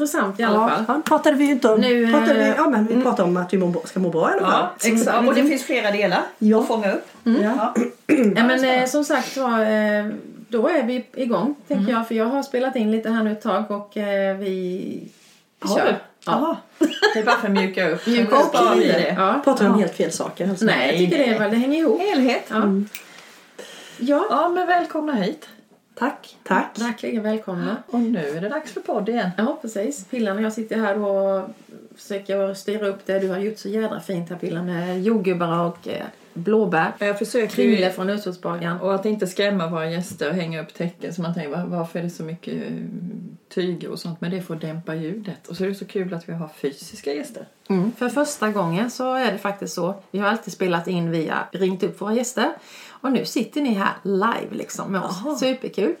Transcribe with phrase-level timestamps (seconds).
[0.00, 0.84] intressant i alla fall.
[0.88, 1.80] Ja, pratade vi ju inte om.
[1.80, 4.30] Nu, pratade vi, eh, ja, men vi pratade om att vi må, ska må bra
[4.30, 4.66] i alla fall.
[4.82, 5.28] Ja, exakt.
[5.28, 6.60] Och det finns flera delar Ja.
[6.60, 7.06] att fånga upp.
[7.24, 7.32] Ja.
[7.42, 7.74] Ja.
[8.36, 10.06] Ja, men eh, som sagt var, eh,
[10.48, 11.94] då är vi igång tänker Mm.
[11.94, 12.08] jag.
[12.08, 14.48] För jag har spelat in lite här nu ett tag och eh, vi,
[15.62, 15.86] vi Har kör.
[15.86, 15.94] du?
[16.26, 16.56] Ja.
[17.14, 18.06] Det är bara för att mjuka upp.
[18.06, 19.14] Mjuka upp sparar vi det.
[19.18, 19.40] Ja.
[19.44, 20.48] Pratar om helt fel saker?
[20.48, 20.64] Alltså.
[20.64, 22.00] Nej, jag tycker det, är väl, det hänger ihop.
[22.00, 22.44] Helhet.
[22.48, 22.62] Ja.
[23.98, 25.48] ja, Ja, men välkomna hit.
[26.00, 26.36] Tack.
[26.44, 26.78] Tack.
[26.78, 27.76] verkligen välkomna.
[27.86, 29.30] Och nu är det dags för podd igen.
[29.36, 30.04] Ja, precis.
[30.04, 31.48] Pillan och jag sitter här och
[31.96, 35.88] försöker styra upp det du har gjort så jädra fint här Pillan med jordgubbar och
[35.88, 36.04] eh,
[36.34, 36.92] blåbär.
[36.98, 37.90] Jag försöker Kringle ju...
[37.92, 38.80] från Utsortsbagaren.
[38.80, 41.98] Och att inte skrämma våra gäster och hänga upp tecken så man tänker "Va- varför
[41.98, 42.72] är det så mycket eh,
[43.54, 44.20] tyger och sånt.
[44.20, 45.48] Men det får dämpa ljudet.
[45.48, 47.46] Och så är det så kul att vi har fysiska gäster.
[47.68, 47.92] Mm.
[47.92, 49.94] För första gången så är det faktiskt så.
[50.10, 52.50] Vi har alltid spelat in via ringt upp våra gäster.
[53.00, 55.20] Och nu sitter ni här live liksom med oss.
[55.24, 55.36] Jaha.
[55.36, 55.94] Superkul.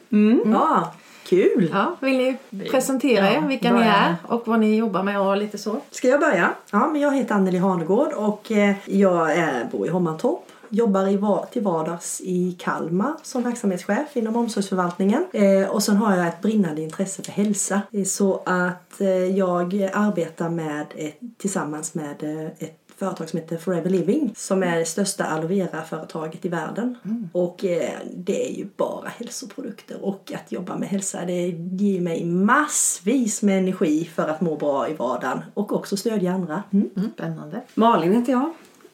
[0.44, 0.92] Ja,
[1.26, 1.70] kul.
[1.72, 2.36] Ja, vill ni
[2.70, 3.92] presentera Ja, er, vilka ni börja.
[3.94, 5.80] är och vad ni jobbar med och lite så?
[5.90, 6.50] Ska jag börja?
[6.72, 9.30] Ja, men jag heter Anneli Hanegård och eh, jag
[9.72, 10.40] bor i Hommantorp.
[10.72, 15.24] Jobbar i, va- till vardags i Kalmar som verksamhetschef inom omsorgsförvaltningen.
[15.32, 17.80] Eh, och sen har jag ett brinnande intresse för hälsa.
[17.92, 23.56] Eh, Så att eh, jag arbetar med ett, tillsammans med eh, ett företag som heter
[23.56, 26.98] Forever Living som är det största aloe vera-företaget i världen.
[27.32, 32.24] Och eh, det är ju bara hälsoprodukter och att jobba med hälsa det ger mig
[32.24, 36.62] massvis med energi för att må bra i vardagen och också stödja andra.
[36.72, 36.90] Mm.
[37.14, 37.62] Spännande.
[37.74, 38.52] Malin heter jag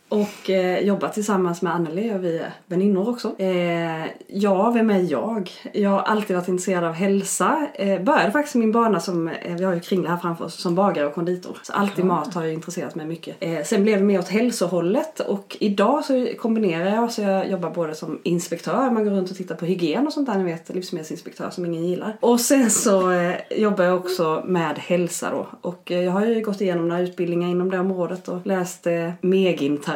[0.08, 3.34] och eh, jobbar tillsammans med Anneli och vi är väninnor också.
[3.38, 5.50] Eh, ja, vem är jag?
[5.72, 7.66] Jag har alltid varit intresserad av hälsa.
[7.74, 10.74] Eh, började faktiskt min bana som, eh, vi har ju Kringla här framför oss, som
[10.74, 11.58] bagare och konditor.
[11.62, 13.36] Så alltid mat har jag intresserat mig mycket.
[13.40, 17.70] Eh, sen blev det mer åt hälsohållet och idag så kombinerar jag så jag jobbar
[17.70, 20.74] både som inspektör, man går runt och tittar på hygien och sånt där, ni vet,
[20.74, 22.16] livsmedelsinspektör som ingen gillar.
[22.20, 25.46] Och sen så eh, jobbar jag också med hälsa då.
[25.60, 29.10] Och eh, jag har ju gått igenom några utbildningar inom det området och läst eh,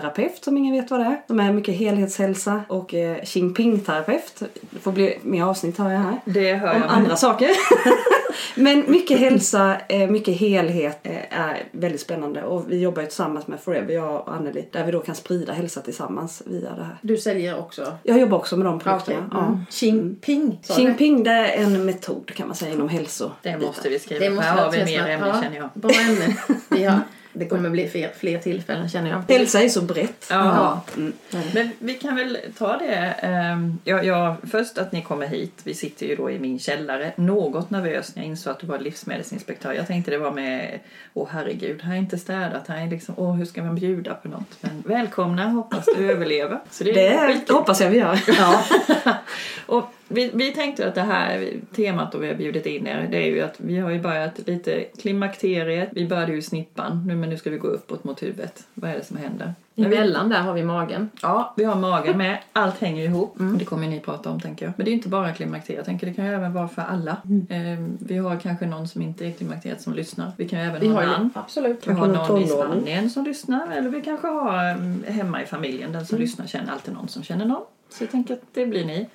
[0.01, 1.23] Megin-terapeut som ingen vet vad det är.
[1.27, 4.43] De är mycket helhetshälsa och eh, Xing-Ping-terapeut.
[4.61, 6.21] Det får bli mer avsnitt har jag här.
[6.25, 6.91] Det hör Om jag.
[6.91, 7.51] andra saker.
[8.55, 13.47] Men mycket hälsa, eh, mycket helhet eh, är väldigt spännande och vi jobbar ju tillsammans
[13.47, 16.97] med Forever, jag och Anneli, där vi då kan sprida hälsa tillsammans via det här.
[17.03, 17.97] Du säljer också?
[18.03, 19.31] Jag jobbar också med de produkterna.
[19.33, 19.47] Ja.
[19.47, 19.67] Mm.
[19.71, 20.83] Xing Ping sa du?
[20.83, 23.31] Xing-Ping det är en metod kan man säga inom hälso.
[23.43, 24.25] Det måste vi skriva.
[24.25, 25.69] Det måste Här har vi mer Ja, känner jag.
[25.75, 26.37] Bra ämne.
[26.69, 27.01] Vi har,
[27.33, 29.23] det kommer bli fler, fler tillfällen känner jag.
[29.39, 30.27] Hälsa är så brett.
[30.31, 30.81] Ja.
[30.97, 31.13] Mm.
[31.55, 33.15] Men vi kan väl ta det.
[33.23, 35.61] ehm, Ja, ja, först att ni kommer hit.
[35.65, 37.13] Vi sitter ju då i min källare.
[37.17, 39.73] Något nervös när jag insåg att du var livsmedelsinspektör.
[39.73, 40.79] Jag tänkte det var med,
[41.15, 42.69] åh herregud, här är inte städat.
[42.69, 44.57] Här är liksom, åh hur ska man bjuda på något?
[44.61, 46.59] Men välkomna, hoppas du överlever.
[46.71, 48.21] Så det är Det hoppas jag vi gör.
[48.27, 48.65] Ja.
[49.67, 53.17] Och vi, vi tänkte att det här temat då vi har bjudit in er, det
[53.17, 55.89] är ju att vi har ju börjat lite klimakteriet.
[55.93, 58.65] Vi började ju i snippan, nu, men nu ska vi gå uppåt mot huvudet.
[58.75, 59.55] Vad är det som händer?
[59.77, 61.11] Emellan där har vi magen.
[61.23, 62.39] Ja, vi har magen med.
[62.53, 63.37] Allt hänger ihop.
[63.59, 64.73] Det kommer ni prata om tänker jag.
[64.77, 65.79] Men det är inte bara klimakteriet.
[65.79, 67.11] Jag tänker det kan ju även vara för alla.
[67.49, 67.59] Eh,
[67.99, 70.33] vi har kanske någon som inte är klimakteriet som lyssnar.
[70.37, 71.31] Vi kan ju även Vi ha ju, namn.
[71.35, 71.87] absolut.
[71.89, 72.71] Vi har någon någon i tonåring.
[72.73, 73.71] Spanien som lyssnar.
[73.71, 75.93] Eller vi kanske har um, hemma i familjen.
[75.93, 77.63] Den som lyssnar känner alltid någon som känner någon.
[77.89, 79.09] Så jag tänker att det blir ni.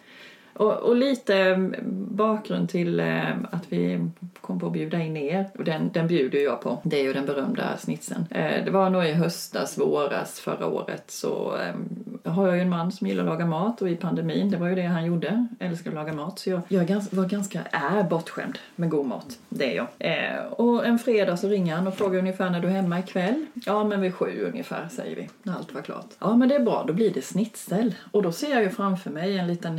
[0.56, 1.76] Och, och lite mm,
[2.12, 4.10] bakgrund till eh, att vi
[4.42, 5.46] kom på att bjuda in er.
[5.58, 6.78] Och den, den bjuder jag på.
[6.84, 8.26] Det är ju den berömda snitsen.
[8.30, 12.70] Eh, det var nog i höstas, våras förra året så eh, har jag ju en
[12.70, 15.48] man som gillar att laga mat och i pandemin, det var ju det han gjorde.
[15.60, 16.40] Älskar att laga mat.
[16.40, 19.40] Så jag, jag gans, var ganska, är bortskämd med god mat.
[19.50, 19.88] Det är jag.
[20.00, 23.46] Eh, och en fredag så ringer han och frågar ungefär när du är hemma ikväll.
[23.54, 26.10] Ja, men vid sju ungefär säger vi, när allt var klart.
[26.20, 27.96] Ja, men det är bra, då blir det snitsel.
[28.12, 29.78] Och då ser jag ju framför mig en liten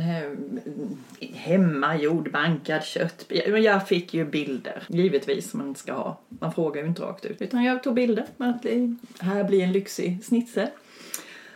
[1.33, 3.31] hemmagjord bankad kött...
[3.63, 6.19] Jag fick ju bilder, givetvis, som man ska ha.
[6.29, 7.41] Man frågar ju inte rakt ut.
[7.41, 10.67] Utan jag tog bilder med att det här blir en lyxig snitsel.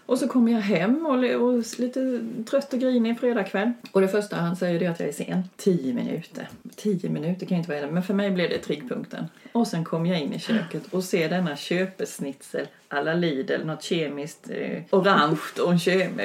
[0.06, 2.19] Och så kommer jag hem och, och lite
[2.50, 3.72] trött och grinig fredag kväll.
[3.92, 5.44] Och det första han säger är att jag är sen.
[5.56, 6.50] Tio minuter.
[6.75, 9.25] Tio minuter kan ju inte vara det, men för mig blev det triggpunkten.
[9.52, 14.50] Och sen kom jag in i köket och ser denna köpesnitzel alla Lidl, något kemiskt
[14.50, 16.19] eh, orange och en köp...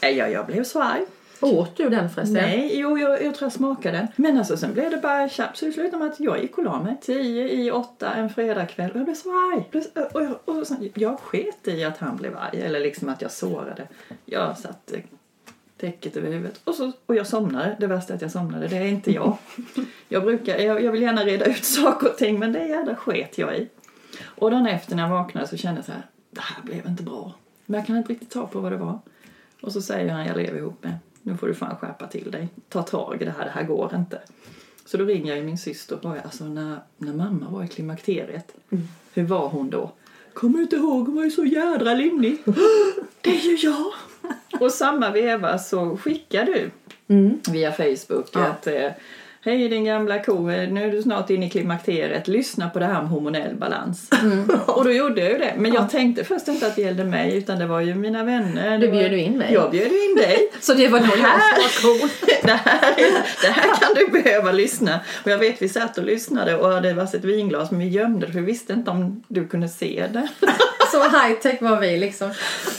[0.00, 1.06] Eh, jag, jag blev så arg.
[1.40, 2.34] Åt du den förresten?
[2.42, 4.08] Nej, jo, jag, jag tror jag smakade.
[4.16, 5.58] Men alltså sen blev det bara tjafs.
[5.58, 6.96] Så det slutade med att jag gick och la mig.
[7.02, 9.82] Tio i åtta en fredagkväll och jag blev så arg.
[9.84, 13.22] Så- Och jag, och sen, jag sket i att han blev arg, eller liksom att
[13.22, 13.88] jag sårade.
[14.24, 15.02] Jag satte
[15.80, 17.76] täcket över huvudet och, så, och jag somnade.
[17.80, 19.36] Det värsta är att jag somnade, det är inte jag.
[20.08, 23.38] Jag, brukar, jag, jag vill gärna reda ut saker och ting men det jädra sket
[23.38, 23.68] jag i.
[24.24, 27.02] Och dagen efter när jag vaknade så kände jag så här, det här blev inte
[27.02, 27.32] bra.
[27.66, 28.98] Men jag kan inte riktigt ta på vad det var.
[29.62, 32.48] Och så säger han jag lever ihop med, nu får du fan skärpa till dig.
[32.68, 34.20] Ta tag i det här, det här går inte.
[34.84, 38.54] Så då ringer jag min syster och frågar, alltså när, när mamma var i klimakteriet,
[39.12, 39.92] hur var hon då?
[40.34, 42.38] Kommer du inte ihåg, hon var ju så jädra lynnig.
[43.20, 43.92] det är ju jag!
[44.60, 46.70] och samma veva så skickar du
[47.52, 48.90] via Facebook att eh,
[49.42, 52.28] Hej din gamla ko, nu är du snart inne i klimakteriet.
[52.28, 54.10] Lyssna på det här med hormonell balans.
[54.66, 55.54] Och då gjorde jag ju det.
[55.56, 58.78] Men jag tänkte först inte att det gällde mig utan det var ju mina vänner.
[58.78, 59.52] Du bjöd in mig.
[59.52, 60.52] Jag bjöd in dig.
[60.60, 62.10] Så det var nog jag som var cool.
[62.42, 62.94] det, här,
[63.42, 65.00] det här kan du behöva lyssna.
[65.24, 68.32] Och jag vet vi satt och lyssnade och hade varsitt vinglas men vi gömde det
[68.32, 70.28] för vi visste inte om du kunde se det.
[70.92, 72.32] Så high tech var vi liksom.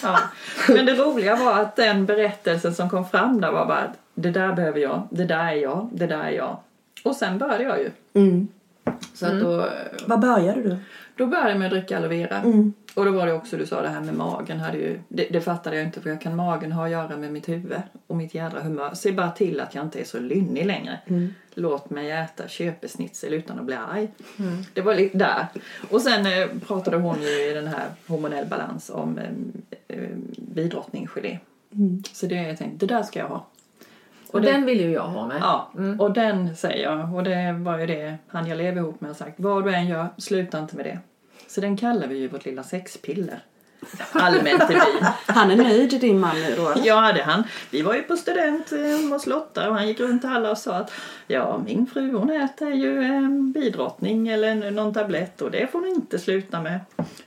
[0.04, 0.20] Ja.
[0.68, 4.32] Men det roliga var att den berättelsen som kom fram där var bara att det
[4.32, 6.58] där behöver jag, det där är jag, det där är jag.
[7.04, 7.92] Och sen började jag ju.
[8.14, 8.48] Mm.
[9.14, 9.68] Så att då,
[10.06, 10.78] Vad började du?
[11.16, 12.42] då började jag med att dricka aloe vera.
[12.96, 14.60] Och då var det också, du sa det här med magen.
[14.60, 17.32] Hade ju, det, det fattade jag inte för jag kan magen ha att göra med
[17.34, 18.94] mitt huvud och mitt jädra humör.
[18.94, 21.00] Se bara till att jag inte är så lynnig längre.
[21.54, 24.08] Låt mig äta köpesnitzel utan att bli arg.
[24.74, 25.48] Det var lite där.
[25.90, 29.26] Och sen eh, pratade hon ju i den här hormonell balans om eh,
[29.98, 31.40] eh, bidrottningsgelé.
[32.14, 33.46] Så det jag tänkte, det där ska jag ha.
[34.32, 35.38] Och det- den vill ju jag ha med.
[35.42, 37.16] Ja, och den säger jag.
[37.16, 39.34] Och det var ju det han jag lever ihop med har sagt.
[39.40, 41.00] Vad du än gör, sluta inte med det.
[41.48, 43.40] Så den kallar vi ju vårt lilla sexpiller.
[44.14, 45.06] Allmänt i byn.
[45.28, 46.74] Han är nöjd din man nu då?
[46.84, 47.44] Ja, det han.
[47.72, 50.58] Vi var ju på student eh, hos Lotta och han gick runt till alla och
[50.58, 50.92] sa att
[51.28, 55.88] ja, min fru hon äter ju eh, bidrottning eller någon tablett och det får hon
[55.88, 56.80] inte sluta med.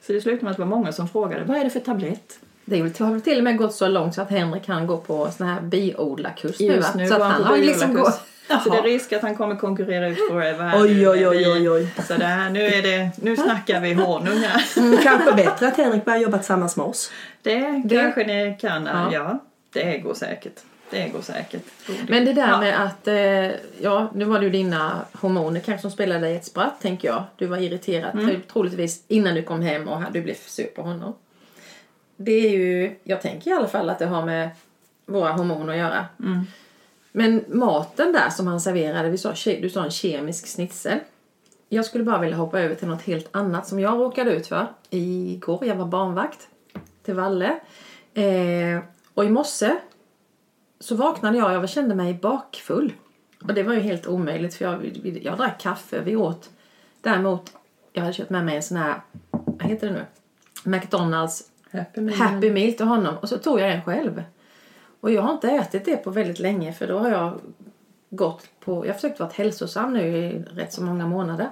[0.07, 2.39] Så det slutade med att det var många som frågade vad är det för tablett?
[2.65, 5.31] Det har väl till och med gått så långt så att Henrik kan gå på
[5.31, 6.67] sån här biodlarkurs nu?
[6.67, 8.21] Just nu Så att han han har liksom gått...
[8.65, 11.71] Så det är risk att han kommer konkurrera ut Forever här Oj, oj, oj, oj,
[11.71, 11.89] oj.
[12.09, 14.63] Så det här, nu, är det, nu snackar vi honung här.
[14.81, 17.11] Mm, kanske bättre att Henrik börjar jobba tillsammans med oss.
[17.43, 18.87] Det, Det- kanske ni kan.
[18.87, 19.09] Ja.
[19.13, 19.39] Ja.
[19.73, 20.61] det går säkert.
[20.91, 21.63] Det går säkert.
[22.09, 22.61] Men det där Ja.
[22.61, 23.51] med att, eh,
[23.83, 27.23] ja nu var det ju dina hormoner kanske som spelade dig ett spratt tänker jag.
[27.37, 28.41] Du var irriterad Mm.
[28.53, 31.15] troligtvis innan du kom hem och du blev sur på honom.
[32.17, 34.51] Det är ju, jag tänker i alla fall att det har med
[35.07, 36.07] våra hormoner att göra.
[36.21, 36.45] Mm.
[37.13, 40.99] Men maten där som han serverade, vi sa, du sa en kemisk snitsel.
[41.69, 44.67] Jag skulle bara vilja hoppa över till något helt annat som jag råkade ut för
[44.91, 45.65] igår.
[45.67, 46.49] Jag var barnvakt
[47.03, 47.61] till Valle.
[48.15, 48.83] Eh,
[49.15, 49.77] och i morse
[50.81, 52.93] så vaknade jag och jag kände mig bakfull.
[53.43, 56.51] Och det var ju helt omöjligt för jag, jag drack kaffe, vi åt.
[57.01, 57.53] Däremot,
[57.93, 59.01] jag hade köpt med mig en sån här,
[59.31, 60.05] vad heter det nu?
[60.65, 62.19] McDonalds Happy Meal.
[62.19, 64.23] Happy Meal till honom och så tog jag en själv.
[65.01, 67.41] Och jag har inte ätit det på väldigt länge för då har jag
[68.11, 71.49] gått på, jag har försökt vara hälsosam nu i rätt så många månader.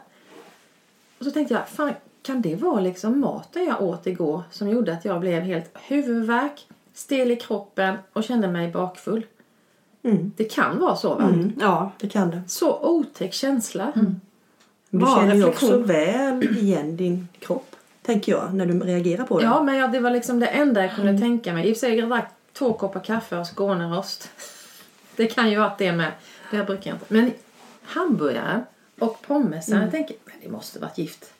[1.19, 1.93] Och så tänkte jag, fan
[2.23, 6.67] kan det vara liksom maten jag åt igår som gjorde att jag blev helt huvudvärk,
[6.95, 9.27] stel i kroppen och kände mig bakfull?
[10.03, 10.33] Mm.
[10.37, 11.35] Det kan vara så va?
[11.61, 11.93] Ja.
[12.01, 12.43] Det kan det.
[12.47, 13.93] Så otäck känsla.
[13.95, 14.21] Men
[14.91, 17.72] du känner ju också väl igen din kropp,
[18.03, 19.45] tänker jag, när du reagerar på det.
[19.45, 21.69] Ja, men ja, det var liksom det enda jag kunde tänka mig.
[21.69, 24.31] I och för sig, jag drack två koppar kaffe och Skånerost.
[25.17, 26.13] Det kan ju vara det med.
[26.51, 27.07] Det brukar jag inte.
[27.09, 27.33] Men
[27.83, 28.61] hamburgaren
[28.99, 31.33] och pommesen, jag tänker, men det måste varit gift.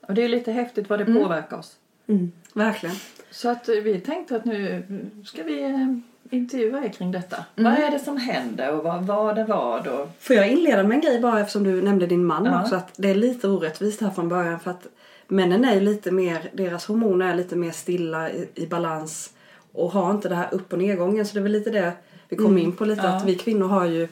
[0.00, 1.76] Och det är lite häftigt vad det påverkar oss.
[2.06, 2.32] Mm.
[2.52, 2.96] Verkligen.
[3.30, 4.82] Så att eh, vi tänkte att nu
[5.24, 5.96] ska vi eh,
[6.30, 7.44] intervjua er kring detta.
[7.54, 9.86] Vad är det som händer och vad var det vad?
[9.86, 10.08] Och...
[10.20, 12.62] Får jag inleda med en grej bara eftersom du nämnde din man Ja.
[12.62, 14.86] också att det är lite orättvist här från början för att
[15.28, 19.30] männen är ju lite mer, deras hormoner är lite mer stilla i, i balans
[19.72, 21.92] och har inte det här upp och nedgången så det är väl lite det
[22.28, 23.08] vi kom in på lite Ja.
[23.08, 24.08] att vi kvinnor har ju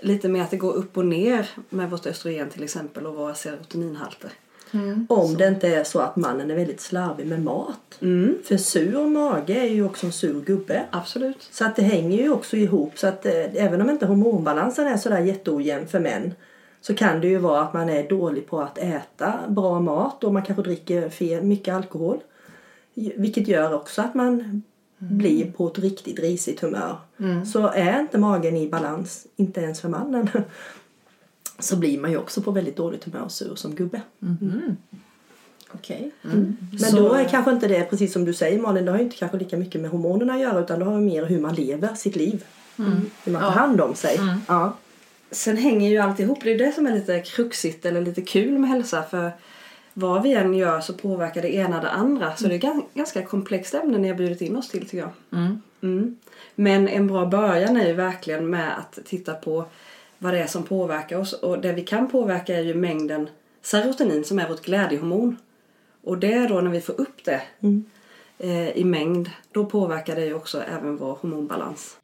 [0.00, 3.34] lite mer att det går upp och ner med vårt östrogen till exempel och våra
[3.34, 4.30] serotoninhalter.
[5.08, 7.96] Om det inte är så att mannen är väldigt slarvig med mat.
[8.44, 10.84] För sur mage är ju också en sur gubbe.
[10.90, 11.48] Absolut.
[11.50, 12.98] Så att det hänger ju också ihop.
[12.98, 13.32] Så att eh,
[13.64, 16.34] även om inte hormonbalansen är sådär jätteojämn för män
[16.86, 20.32] så kan det ju vara att man är dålig på att äta bra mat och
[20.32, 22.18] man kanske dricker fel, mycket alkohol.
[22.94, 24.62] Vilket gör också att man
[24.98, 26.96] blir på ett riktigt risigt humör.
[27.46, 30.28] Så är inte magen i balans, inte ens för mannen,
[31.58, 34.00] så blir man ju också på väldigt dåligt humör och sur som gubbe.
[35.72, 36.10] Okej.
[36.22, 39.04] Men Så- då är kanske inte det, precis som du säger Malin, det har ju
[39.04, 41.94] inte kanske lika mycket med hormonerna att göra utan det har mer hur man lever
[41.94, 42.44] sitt liv.
[43.24, 44.20] Hur man tar hand om sig.
[44.48, 44.76] Ja.
[45.34, 46.38] Sen hänger ju allt ihop.
[46.42, 49.02] Det är det som är lite kruxigt eller lite kul med hälsa.
[49.02, 49.32] För
[49.94, 52.36] vad vi än gör så påverkar det ena det andra.
[52.36, 55.10] Så det är gan- ganska komplext ämne ni har bjudit in oss till tycker jag.
[55.82, 56.16] Mm.
[56.54, 59.64] Men en bra början är ju verkligen med att titta på
[60.18, 61.32] vad det är som påverkar oss.
[61.32, 63.28] Och det vi kan påverka är ju mängden
[63.62, 65.36] serotonin som är vårt glädjehormon.
[66.04, 67.42] Och det är då när vi får upp det
[68.38, 71.96] eh, i mängd, då påverkar det ju också även vår hormonbalans.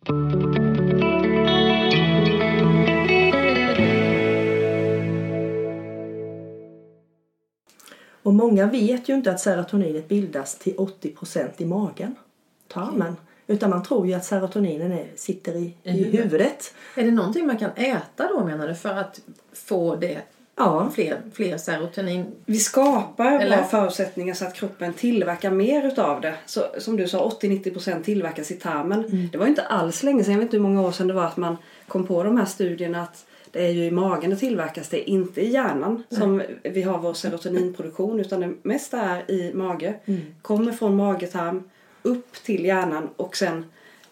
[8.23, 12.15] Och många vet ju inte att serotoninet bildas till 80% i magen,
[12.69, 13.17] tarmen.
[13.47, 16.25] Utan man tror ju att serotoninen är, sitter i, i, huvudet.
[16.25, 16.75] huvudet.
[16.97, 19.21] Är det någonting man kan äta då menar du för att
[19.53, 20.23] få det
[20.57, 22.27] Ja, fler, fler serotonin?
[22.47, 23.57] Vi skapar Eller?
[23.57, 26.35] bra förutsättningar så att kroppen tillverkar mer utav det.
[26.47, 29.29] Så, som du sa, 80-90% tillverkas i tarmen.
[29.33, 31.15] Det var ju inte alls länge sedan, jag vet inte hur många år sedan det
[31.15, 31.57] var att man
[31.89, 35.09] kom på de här studierna att det är ju i magen det tillverkas, det är
[35.09, 39.95] inte i hjärnan som vi har vår serotoninproduktion utan det mesta är i mage.
[40.43, 41.63] Kommer från magetarm
[42.03, 43.65] upp till hjärnan och sen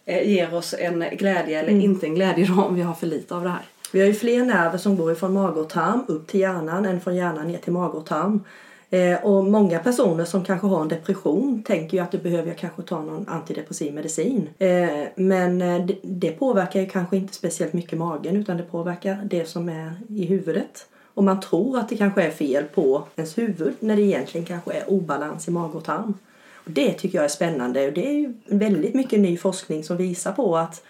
[0.05, 3.35] eh, ger oss en glädje eller inte en glädje då om vi har för lite
[3.35, 3.63] av det här.
[3.93, 7.01] Vi har ju fler nerver som går från mage och tarm upp till hjärnan än
[7.01, 8.45] från hjärnan ner till mage och tarm.
[8.91, 12.59] Eh, och många personer som kanske har en depression tänker ju att du behöver jag
[12.59, 14.49] kanske ta någon antidepressiv medicin.
[14.59, 19.21] Eh, men eh, det, det påverkar ju kanske inte speciellt mycket magen utan det påverkar
[19.31, 20.87] det som är i huvudet.
[21.15, 24.73] Och man tror att det kanske är fel på ens huvud när det egentligen kanske
[24.73, 26.15] är obalans i mage och tarm.
[26.55, 29.97] Och det tycker jag är spännande och det är ju väldigt mycket ny forskning som
[29.97, 30.83] visar på att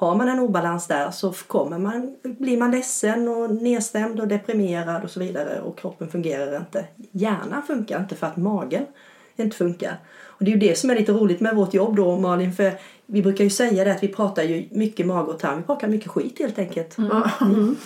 [0.00, 5.04] har man en obalans där så kommer man, blir man ledsen och nedstämd och deprimerad
[5.04, 6.84] och så vidare och kroppen fungerar inte.
[7.10, 8.86] Hjärnan funkar inte för att magen
[9.36, 9.96] inte funkar.
[10.24, 12.72] Och det är ju det som är lite roligt med vårt jobb då Malin för
[13.12, 15.88] vi brukar ju säga det att vi pratar ju mycket mage och tarm, vi pratar
[15.88, 16.98] mycket skit helt enkelt.
[16.98, 17.76] Mm.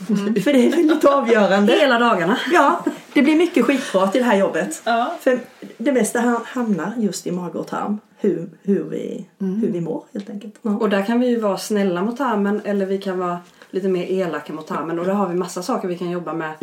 [0.44, 1.72] För det är väldigt avgörande.
[1.72, 2.38] Hela dagarna.
[2.52, 4.82] Ja, det blir mycket skitprat i det här jobbet.
[4.84, 5.14] Ja.
[5.20, 5.38] För
[5.78, 7.98] det mesta ha- hamnar just i mage och tarm.
[8.20, 10.54] Hur, hur, vi, hur vi mår helt enkelt.
[10.62, 10.76] Ja.
[10.76, 13.38] Och där kan vi ju vara snälla mot tarmen eller vi kan vara
[13.70, 14.98] lite mer elaka mot tarmen.
[14.98, 16.54] Och där har vi massa saker vi kan jobba med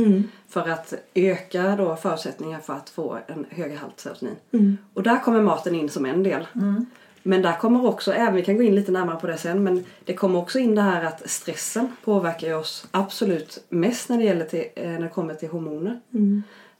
[0.50, 4.77] för att öka då förutsättningar för att få en högre halt serotonin.
[4.94, 6.48] Och där kommer maten in som en del.
[7.24, 9.86] Men där kommer också, även vi kan gå in lite närmare på det sen, men
[10.06, 14.46] det kommer också in det här att stressen påverkar oss absolut mest när det gäller
[14.46, 16.00] till, eh, när det kommer till hormoner.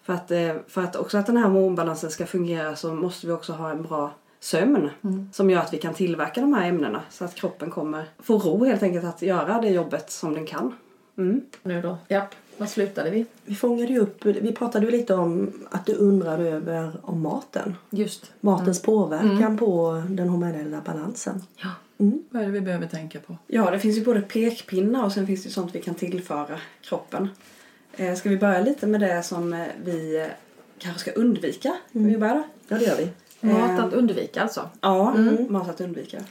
[0.04, 3.34] För, att, eh, för att också att den här hormonbalansen ska fungera så måste vi
[3.34, 4.90] också ha en bra sömn
[5.32, 8.66] som gör att vi kan tillverka de här ämnena så att kroppen kommer få ro
[8.66, 10.76] helt enkelt att göra det jobbet som den kan.
[11.18, 11.42] Mm.
[11.64, 11.98] Nu då?
[12.08, 13.26] Japp, var slutade vi?
[13.46, 17.76] Vi fångade upp, vi pratade ju lite om att du undrade över om maten.
[17.90, 18.32] Just.
[18.40, 21.44] Matens påverkan på den hormonella balansen.
[21.58, 21.70] Ja.
[22.30, 23.38] Vad är det vi behöver tänka på?
[23.48, 27.30] Ja, det finns ju både pekpinnar och sen finns det sånt vi kan tillföra kroppen.
[27.94, 30.28] Eh, ska vi börja lite med det som eh, vi eh,
[30.78, 31.76] kanske ska undvika?
[31.90, 32.44] Ska vi börja då?
[32.68, 33.10] Ja, det gör vi.
[33.48, 34.70] Mat att undvika alltså.
[34.82, 35.14] Ja,
[35.50, 36.24] mat att undvika.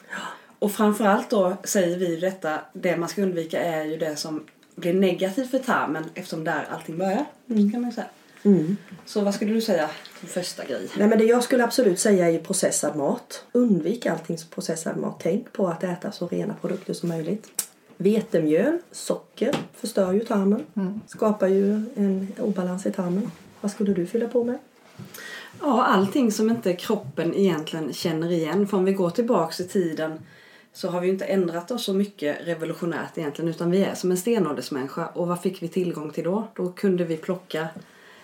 [0.58, 4.44] Och framförallt då säger vi detta, det man ska undvika är ju det som
[4.74, 7.24] blir negativt för tarmen eftersom där allting börjar.
[7.72, 8.06] Kan man säga.
[8.42, 8.76] Mm.
[9.06, 10.88] Så vad skulle du säga som första grej?
[10.96, 13.44] Nej, men det jag skulle absolut säga är processad mat.
[13.52, 15.20] Undvik allting som processad mat.
[15.22, 17.48] Tänk på att äta så rena produkter som möjligt.
[17.96, 20.64] Vetemjöl, socker förstör ju tarmen.
[21.06, 23.30] Skapar ju en obalans i tarmen.
[23.60, 24.58] Vad skulle du fylla på med?
[25.60, 28.66] Ja, allting som inte kroppen egentligen känner igen.
[28.66, 30.18] För om vi går tillbaks i tiden
[30.72, 34.10] så har vi ju inte ändrat oss så mycket revolutionärt egentligen utan vi är som
[34.10, 35.06] en stenåldersmänniska.
[35.06, 36.48] Och vad fick vi tillgång till då?
[36.54, 37.68] Då kunde vi plocka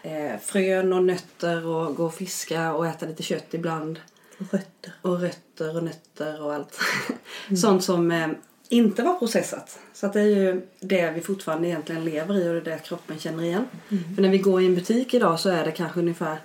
[0.02, 4.00] eh, frön och nötter och gå och fiska och äta lite kött ibland.
[4.38, 4.92] Rötter.
[5.02, 6.78] Och rötter och nötter och allt.
[7.60, 8.28] Sånt som eh,
[8.68, 9.78] inte var processat.
[9.92, 12.78] Så att det är ju det vi fortfarande egentligen lever i och det är det
[12.78, 13.64] kroppen känner igen.
[14.14, 16.38] För när vi går i en butik idag så är det kanske ungefär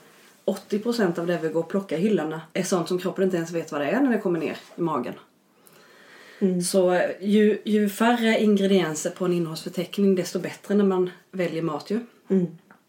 [0.46, 3.52] 80% av det vi går och plockar i hyllorna är sånt som kroppen inte ens
[3.52, 5.14] vet vad det är när det kommer ner i magen.
[6.64, 11.90] Så eh, ju, ju färre ingredienser på en innehållsförteckning desto bättre när man väljer mat
[11.90, 12.00] ju.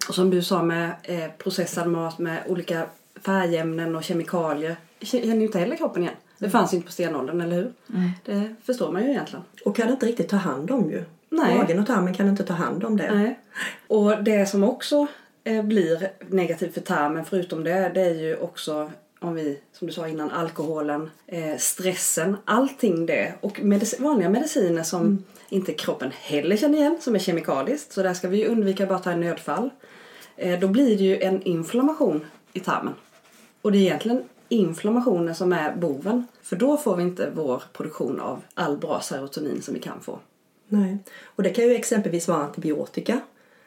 [0.08, 2.86] Och som du sa med eh, processad mat med olika
[3.24, 6.14] färgämnen och kemikalier känner ju inte heller kroppen igen.
[6.38, 7.72] Det fanns ju inte på stenåldern, eller hur?
[8.24, 9.44] Det förstår man ju egentligen.
[9.64, 11.04] Och kan inte riktigt ta hand om ju.
[11.28, 11.58] Nej.
[11.58, 13.14] Magen och tarmen kan inte ta hand om det.
[13.14, 13.38] Nej.
[13.86, 15.06] Och det som också
[15.44, 18.90] eh, blir negativt för tarmen förutom det, det är ju också
[19.22, 23.34] om vi, som du sa innan, alkoholen, eh, stressen, allting det.
[23.40, 27.92] Och medic- vanliga mediciner som inte kroppen heller känner igen, som är kemikaliskt.
[27.92, 29.70] Så där ska vi ju undvika bara ta i nödfall.
[30.36, 32.94] Eh, då blir det ju en inflammation i tarmen.
[33.62, 36.26] Och det är egentligen inflammationen som är boven.
[36.42, 40.18] För då får vi inte vår produktion av all bra serotonin som vi kan få.
[40.68, 40.98] Nej.
[41.24, 43.20] Och det kan ju exempelvis vara antibiotika.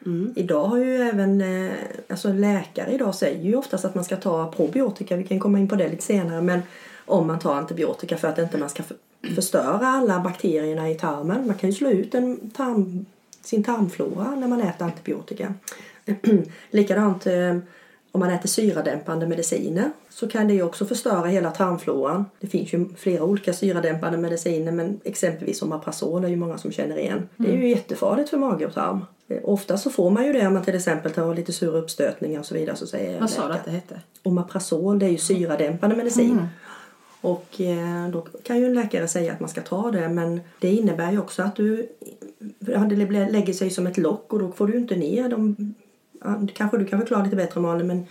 [0.06, 0.34] Mm.
[0.36, 1.74] Idag har ju även eh,
[2.10, 5.16] alltså läkare idag säger ju oftast att man ska ta probiotika.
[5.16, 6.42] Vi kan komma in på det lite senare.
[6.42, 6.62] Men
[7.06, 8.84] om man tar antibiotika för att inte man ska
[9.36, 11.48] förstöra alla bakterierna i tarmen.
[11.48, 13.06] Man kan ju slå ut en tarm,
[13.42, 15.54] sin tarmflora när man äter antibiotika.
[16.72, 17.58] Likadant eh,
[18.16, 22.26] om man äter syradämpande mediciner så kan det också förstöra hela tarmfloran.
[22.40, 26.98] Det finns ju flera olika syradämpande mediciner men exempelvis Omeprazol är ju många som känner
[27.00, 27.30] igen.
[27.38, 29.06] Det är ju jättefarligt för mage och tarm.
[29.28, 32.40] Eh, Ofta så får man ju det om man till exempel tar lite sura uppstötningar
[32.40, 32.76] och så vidare.
[32.76, 34.02] Så säger Vad sa du att det hette?
[34.24, 36.48] Omeprazol det är ju syradämpande medicin.
[37.22, 40.72] Och eh, då kan ju en läkare säga att man ska ta det men det
[40.72, 41.88] innebär ju också att du
[42.60, 45.56] det lä- lägger sig som ett lock och då får du inte ner de...
[46.54, 48.06] Kanske du kan förklara lite bättre Malin men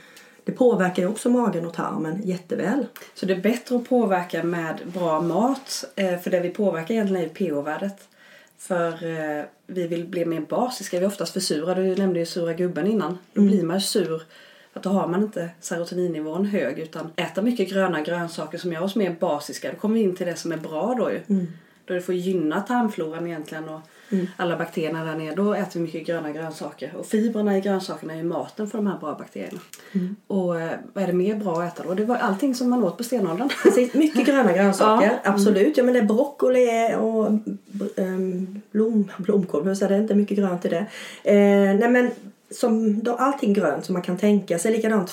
[0.44, 2.86] det påverkar ju också magen och tarmen jätteväl.
[3.14, 5.84] Så det är bättre att påverka med bra mat.
[5.96, 8.08] eh, För det vi påverkar egentligen är pH-värdet.
[8.58, 10.98] För eh, vi vill bli mer basiska.
[10.98, 11.74] Vi är oftast för sura.
[11.74, 13.18] Du nämnde ju sura gubben innan.
[13.32, 14.22] Då blir man sur.
[14.72, 16.78] Att då har man inte serotoninnivån hög.
[16.78, 19.70] Utan äta mycket gröna grönsaker som gör oss mer basiska.
[19.72, 21.20] Då kommer vi in till det som är bra då ju.
[21.84, 23.68] Då det får gynna tarmfloran egentligen.
[23.68, 23.80] Och
[24.36, 25.34] alla bakterierna där nere.
[25.34, 26.92] Då äter vi mycket gröna grönsaker.
[26.96, 29.58] Och fibrerna i grönsakerna är ju maten för de här bra bakterierna.
[30.26, 31.94] Och eh, vad är det mer bra att äta då?
[31.94, 33.48] Det var allting som man åt på stenåldern.
[33.62, 35.30] Precis, mycket gröna grönsaker, Ja.
[35.32, 35.76] absolut.
[35.76, 37.26] Ja, men det är broccoli och
[37.96, 40.86] um, blom, blomkål, så är det inte mycket grönt i det.
[41.24, 42.10] Eh, nej men
[42.50, 44.72] som då, allting grönt som man kan tänka sig.
[44.72, 45.10] Likadant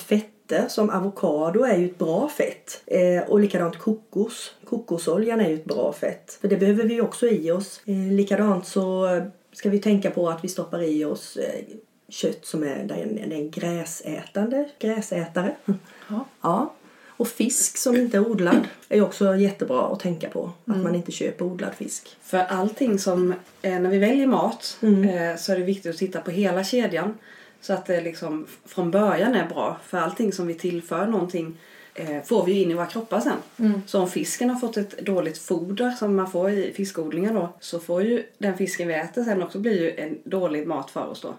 [0.48, 2.82] fetter som avokado är ju ett bra fett.
[2.86, 4.54] Eh, och likadant kokos.
[4.64, 6.38] Kokosoljan är ju ett bra fett.
[6.40, 7.80] För det behöver vi också i oss.
[7.86, 9.08] Eh, likadant så
[9.52, 11.64] ska vi tänka på att vi stoppar i oss eh,
[12.08, 15.54] kött som är, det är en, det är en gräsätande gräsätare.
[15.64, 15.74] Ja.
[16.42, 16.74] Ja.
[17.16, 20.50] Och fisk som inte är odlad är också jättebra att tänka på.
[20.66, 22.16] Att man inte köper odlad fisk.
[22.22, 26.20] För allting som, eh, när vi väljer mat eh, så är det viktigt att titta
[26.20, 27.14] på hela kedjan.
[27.62, 29.76] Så att det liksom från början är bra.
[29.86, 31.58] För allting som vi tillför någonting
[31.94, 33.36] eh, får vi ju in i våra kroppar sen.
[33.86, 37.48] Så om fisken har fått ett dåligt foder som man får i fiskodlingar då.
[37.60, 41.06] Så får ju den fisken vi äter sen också bli ju en dålig mat för
[41.06, 41.34] oss då.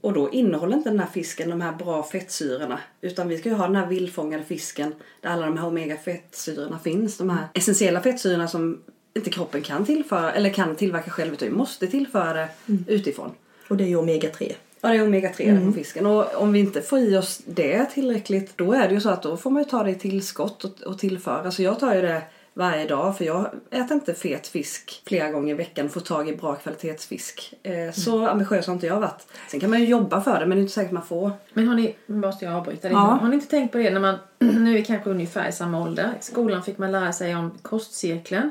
[0.00, 2.80] Och då innehåller inte den här fisken de här bra fettsyrorna.
[3.00, 7.18] Utan vi ska ju ha den här vildfångade fisken där alla de här omega-fettsyrorna finns.
[7.18, 8.82] De här essentiella fettsyrorna som
[9.14, 12.48] inte kroppen kan tillföra eller kan tillverka själv utan vi måste tillföra det
[12.86, 13.30] utifrån.
[13.68, 14.52] Och det är ju omega-3.
[14.84, 16.06] Ja, det är omega-3 på fisken.
[16.06, 19.22] Och om vi inte får i oss det tillräckligt då är det ju så att
[19.22, 21.50] då får man ju ta det i tillskott och, och tillföra.
[21.50, 22.22] Så jag tar ju det
[22.54, 26.28] varje dag för jag äter inte fet fisk flera gånger i veckan och får tag
[26.28, 27.54] i bra kvalitetsfisk.
[27.62, 29.26] Eh, så ambitiös har inte jag varit.
[29.50, 31.30] Sen kan man ju jobba för det men det är inte säkert man får.
[31.52, 32.92] Men har ni, måste jag avbryta dig.
[32.92, 32.98] Ja.
[32.98, 35.82] Har ni inte tänkt på det när man, nu är vi kanske ungefär i samma
[35.82, 36.10] ålder.
[36.20, 38.50] I skolan fick man lära sig om kostcirkeln.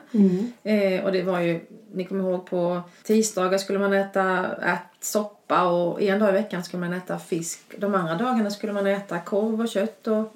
[0.64, 1.60] Eh, och det var ju,
[1.94, 6.64] ni kommer ihåg på tisdagar skulle man äta ät, soppa och en dag i veckan
[6.64, 7.60] skulle man äta fisk.
[7.78, 10.34] De andra dagarna skulle man äta korv och kött och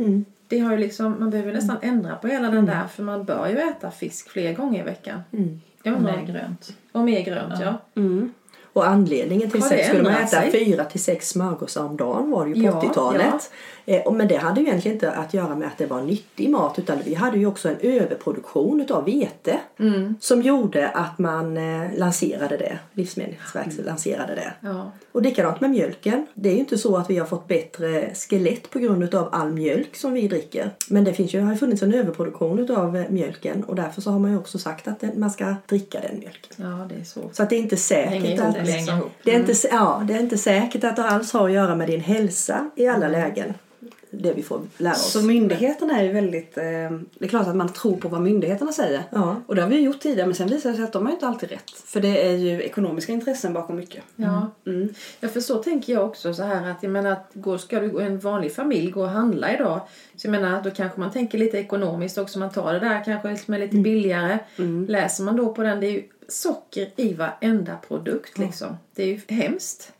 [0.48, 3.48] det har ju liksom, man behöver nästan ändra på hela den där för man bör
[3.48, 5.22] ju äta fisk fler gånger i veckan.
[5.84, 6.74] Jag Och mer grönt.
[6.92, 7.78] Och mer grönt ja.
[8.74, 10.52] Och anledningen till sex skulle man äta sig?
[10.52, 13.52] fyra till sex smörgåsar om dagen var det ju på Ja, 80-talet.
[13.86, 16.80] Eh, men det hade ju egentligen inte att göra med att det var nyttig mat
[16.80, 20.16] utan vi hade ju också en överproduktion utav vete Mm.
[20.20, 22.80] som gjorde att man eh, lanserade det.
[22.94, 24.54] Livsmedelsverket lanserade det.
[24.62, 24.92] ja.
[25.12, 26.28] Och likadant med mjölken.
[26.34, 29.52] Det är ju inte så att vi har fått bättre skelett på grund utav all
[29.54, 30.70] mjölk som vi dricker.
[30.90, 34.12] Men det finns ju, har ju funnits en överproduktion utav eh, mjölken och därför så
[34.12, 36.52] har man ju också sagt att man ska dricka den mjölken.
[36.56, 37.36] Ja, det är svårt.
[37.36, 38.54] Så att det är inte säkert att...
[38.56, 39.00] det liksom.
[39.26, 41.88] är, inte, sä- ja, det är inte säkert att det alls har att göra med
[41.88, 43.54] din hälsa i alla lägen.
[44.20, 45.12] Det vi får lära oss.
[45.12, 46.58] Så myndigheterna är ju väldigt...
[46.58, 49.04] Eh, det är klart att man tror på vad myndigheterna säger.
[49.10, 49.36] Ja.
[49.48, 51.14] Och det har vi ju gjort tidigare men sen visar det sig att de har
[51.14, 51.72] inte alltid rätt.
[51.86, 54.04] För det är ju ekonomiska intressen bakom mycket.
[54.16, 54.52] Ja.
[54.66, 54.94] Mm.
[55.20, 58.02] ja, för så tänker jag också så här att jag menar att går, ska du
[58.02, 59.82] en vanlig familj gå och handla idag
[60.16, 63.38] så jag menar då kanske man tänker lite ekonomiskt också man tar det där kanske
[63.38, 64.40] som är lite billigare.
[64.88, 68.78] Läser man då på den det är ju socker i varenda produkt liksom.
[68.96, 69.92] Det är ju hemskt.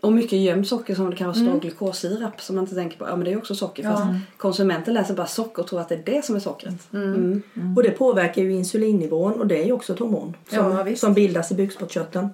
[0.00, 3.04] Och mycket gömt socker som det kan vara står glukossirap som man inte tänker på.
[3.04, 3.82] Ja men det är ju också socker.
[3.82, 4.04] Fast
[4.36, 6.92] konsumenten läser bara socker och tror att det är det som är sockret.
[6.92, 7.42] Mm.
[7.76, 11.14] Och det påverkar ju insulinnivån och det är ju också ett hormon som, Ja, som
[11.14, 12.28] bildas i bukspottkörteln.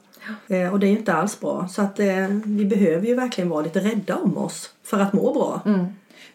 [0.49, 1.69] Eh, och det är ju inte alls bra.
[1.69, 5.33] Så att eh, vi behöver ju verkligen vara lite rädda om oss för att må
[5.35, 5.61] bra.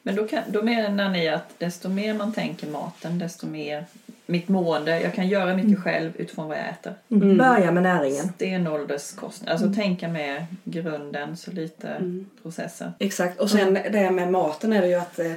[0.03, 3.85] Men då, kan, då menar ni att desto mer man tänker maten, desto mer
[4.29, 5.01] mitt mående.
[5.01, 6.93] Jag kan göra mycket själv utifrån vad jag äter.
[7.09, 7.37] Mm.
[7.37, 8.29] Börja med näringen.
[8.35, 9.47] Stenålderskost.
[9.47, 12.93] Alltså tänka med grunden så lite processer.
[12.99, 13.39] Exakt.
[13.39, 15.31] Och sen det med maten är det ju att eh,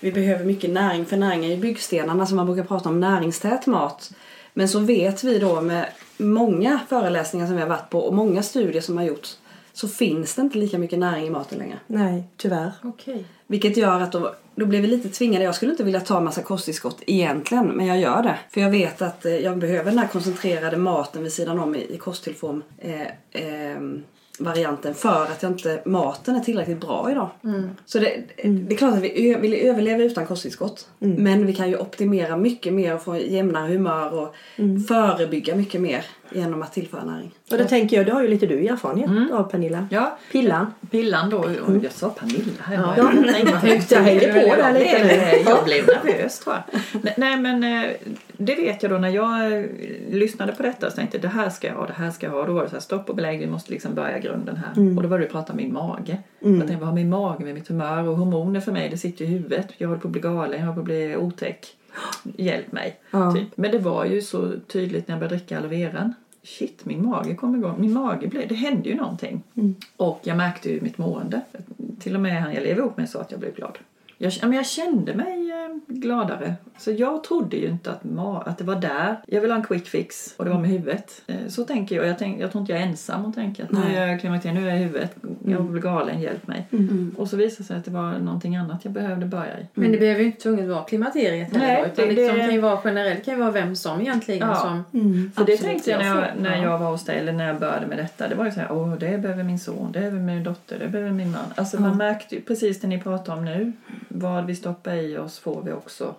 [0.00, 1.04] vi behöver mycket näring.
[1.04, 4.10] För näring är ju byggstenarna som man brukar prata om näringstät mat.
[4.54, 8.42] Men så vet vi då med många föreläsningar som vi har varit på och många
[8.42, 9.38] studier som har gjorts
[9.72, 11.78] så finns det inte lika mycket näring i maten längre.
[11.86, 12.72] Nej, tyvärr.
[12.82, 13.24] Okej.
[13.50, 15.44] Vilket gör att då, då blir vi lite tvingade.
[15.44, 18.38] Jag skulle inte vilja ta massa kosttillskott egentligen, men jag gör det.
[18.50, 21.94] För jag vet att eh, jag behöver den här koncentrerade maten vid sidan om i,
[21.94, 22.62] i kosttillform.
[22.78, 23.00] Eh,
[23.32, 23.78] eh,
[24.40, 27.28] varianten för att jag inte, maten är tillräckligt bra idag.
[27.86, 30.88] Så det, det är klart att vi ö- vill överleva utan kosttillskott.
[30.98, 34.34] Men vi kan ju optimera mycket mer och få jämnare humör och
[34.88, 37.34] förebygga mycket mer genom att tillföra näring.
[37.50, 39.86] Och det tänker jag, det har ju lite du erfarenhet av Pernilla.
[39.90, 40.66] Ja, Pillan.
[40.90, 41.36] pillan då.
[41.38, 42.74] Och jag sa Pernilla här.
[42.74, 43.14] Ja, Jag-
[43.90, 45.04] jag hänger på där lite nu.
[45.04, 47.12] blev, jag blev nervös tror jag.
[47.16, 47.90] Nej, men eh,
[48.36, 49.64] det vet jag då när jag eh,
[50.10, 52.32] lyssnade på detta så tänkte jag det här ska jag ha, det här ska jag
[52.32, 52.46] ha.
[52.46, 54.72] Då var det så här stopp och belägg, vi måste liksom börja grunden här.
[54.82, 54.96] Mm.
[54.96, 56.18] Och då var det att prata om min mage.
[56.40, 59.24] Jag tänkte vad har min mage med mitt humör och hormoner för mig det sitter
[59.24, 59.66] i huvudet.
[59.78, 61.66] Jag håller på att bli galen, jag håller på att bli otäck.
[62.36, 63.00] Hjälp mig.
[63.10, 63.32] Ja.
[63.34, 63.48] Typ.
[63.56, 66.14] Men det var ju så tydligt när jag började dricka aloe veran.
[66.48, 67.80] Shit, min mage kom igång.
[67.80, 69.42] Min mage blev, det hände ju någonting.
[69.96, 71.40] Och jag märkte ju mitt mående.
[71.98, 73.78] Till och med han jag lever ihop med sa att jag blev glad.
[74.20, 76.54] Jag, ja, men jag kände mig eh, gladare.
[76.78, 79.16] Så jag trodde ju inte att, ma- att det var där.
[79.26, 81.22] Jag vill ha en quick fix och det var med huvudet.
[81.26, 82.06] Eh, så tänker jag.
[82.06, 84.54] Jag, tänk, jag tror inte jag är ensam och tänker att nu är jag klimakteriet,
[84.60, 85.16] nu är jag i huvudet.
[85.46, 86.66] Jag blir galen, hjälp mig.
[87.16, 89.66] Och så visade det sig att det var någonting annat jag behövde börja i.
[89.74, 92.42] Men det behöver ju inte tvunget vara klimakteriet heller Nej, då, utan det- liksom det-
[92.44, 94.54] kan ju vara generellt, kan ju vara vem som egentligen Ja.
[94.54, 94.84] som...
[95.36, 96.62] För det tänkte jag när jag när ja.
[96.62, 98.28] jag var hos dig, eller när jag började med detta.
[98.28, 100.88] Det var ju så här, åh det behöver min son, det behöver min dotter, det
[100.88, 101.40] behöver min man.
[101.54, 103.72] Alltså man märkte ju precis det ni pratar om nu.
[104.08, 106.14] Vad vi stoppar i oss får vi också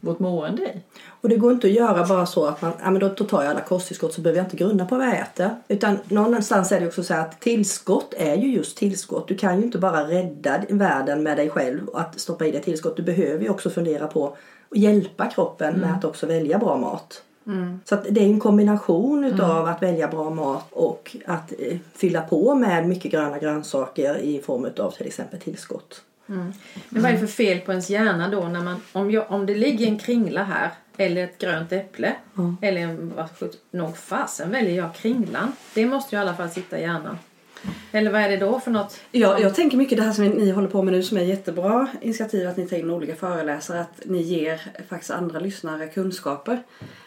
[0.00, 0.80] vårt mående i.
[1.06, 3.42] Och det går inte att göra bara så att man, ja men då då tar
[3.42, 5.50] jag alla kosttillskott så behöver jag inte grunna på vad jag äter.
[5.68, 9.28] Utan någonstans är det också så att tillskott är ju just tillskott.
[9.28, 12.62] Du kan ju inte bara rädda världen med dig själv och att stoppa i dig
[12.62, 12.96] tillskott.
[12.96, 17.22] Du behöver ju också fundera på att hjälpa kroppen med att också välja bra mat.
[17.84, 22.22] Så att det är en kombination utav att välja bra mat och att eh, fylla
[22.22, 26.02] på med mycket gröna grönsaker i form utav till exempel tillskott.
[26.88, 29.46] Men vad är det för fel på ens hjärna då när man, om, jag, om
[29.46, 32.14] det ligger en kringla här eller ett grönt äpple
[32.60, 33.12] eller en,
[33.70, 35.52] nog fasen väljer jag kringlan.
[35.74, 37.18] Det måste ju i alla fall sitta i hjärnan.
[37.92, 39.00] Eller vad är det då för något?
[39.10, 41.88] Jag, jag tänker mycket det här som ni håller på med nu som är jättebra
[42.00, 46.62] initiativ att ni tar in olika föreläsare att ni ger faktiskt andra lyssnare kunskaper.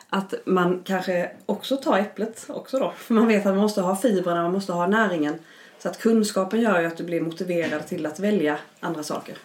[0.09, 2.93] Att man kanske också tar äpplet också då.
[2.97, 5.39] För man vet att man måste ha fibrerna, man måste ha näringen.
[5.84, 9.36] Så att kunskapen gör ju att du blir motiverad till att välja andra saker.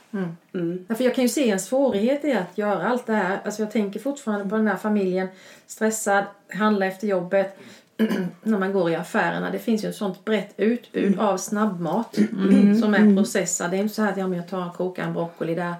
[0.53, 0.85] Mm.
[0.89, 3.41] Ja, för jag kan ju se en svårighet i att göra allt det här.
[3.45, 5.29] Alltså jag tänker fortfarande på den här familjen.
[5.67, 7.59] Stressad, handla efter jobbet.
[8.43, 9.51] när man går i affärerna.
[9.51, 12.19] Det finns ju ett sånt brett utbud av snabbmat
[12.81, 13.71] som är processad.
[13.71, 15.75] Det är inte så här att ja, jag tar en koka en broccoli där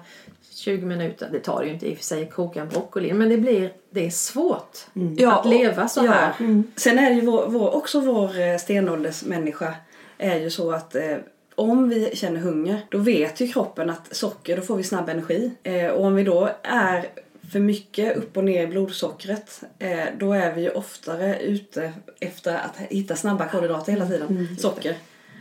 [0.51, 1.29] 20 minuter.
[1.31, 3.13] Det tar det ju inte i och för sig att koka en broccoli.
[3.13, 4.77] Men det blir det är svårt
[5.17, 6.11] Ja, att leva så ja.
[6.11, 6.63] här.
[6.75, 9.75] Sen är det ju vår, vår, också vår eh, stenåldersmänniska
[10.19, 11.17] är ju så att eh,
[11.55, 15.51] om vi känner hunger då vet ju kroppen att socker, då får vi snabb energi.
[15.63, 17.05] Eh, och om vi då är
[17.51, 22.55] för mycket upp och ner i blodsockret eh, då är vi ju oftare ute efter
[22.55, 24.55] att hitta snabba kolhydrater hela tiden.
[24.59, 24.95] Socker.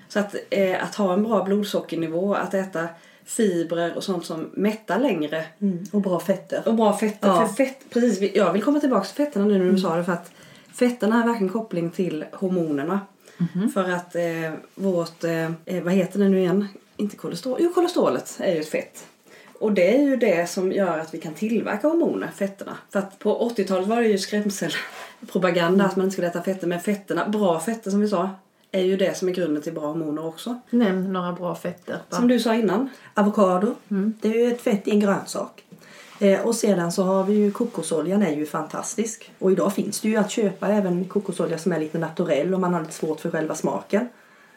[0.09, 2.89] Så att, eh, att ha en bra blodsockernivå, att äta
[3.25, 5.85] fibrer och sånt som mättar längre Mm.
[5.93, 6.63] Och bra fetter.
[6.67, 7.29] och bra fetter.
[7.29, 7.47] Ja.
[7.47, 10.05] För fett, precis, vi- jag vill komma tillbaka till fetterna nu när du sa det
[10.05, 10.31] för att
[10.75, 13.01] fetterna har verkligen koppling till hormonerna.
[13.75, 16.69] För att eh, vårt, eh, eh, vad heter det nu igen?
[16.97, 19.05] Inte kolesterol, jo kolesterolet är ju ett fett.
[19.61, 22.77] Och det är ju det som gör att vi kan tillverka hormoner, fetterna.
[22.91, 26.67] För att på 80-talet var det ju skrämselpropaganda att man inte skulle äta fetter.
[26.67, 28.31] Men fetterna, bra fetter som vi sa,
[28.73, 30.61] är ju det som är grunden till bra hormoner också.
[30.71, 31.93] Nämn några bra fetter.
[31.93, 32.17] va?
[32.17, 32.91] Som du sa innan.
[33.15, 33.75] Avokado,
[34.21, 35.65] det är ju ett fett i en grönsak.
[36.19, 39.33] Eh, och sedan så har vi ju kokosoljan är ju fantastisk.
[39.39, 42.75] Och idag finns det ju att köpa även kokosolja som är lite naturell om man
[42.75, 44.09] har lite svårt för själva smaken.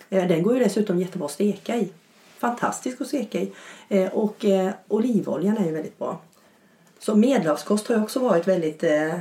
[0.10, 1.91] Eh, den går ju dessutom jättebra att steka i.
[2.38, 3.52] Fantastisk att steka i.
[3.89, 6.19] Eh, och eh, olivoljan är ju väldigt bra.
[7.00, 8.84] Så medelhavskost har ju också varit väldigt...
[8.84, 9.19] Eh,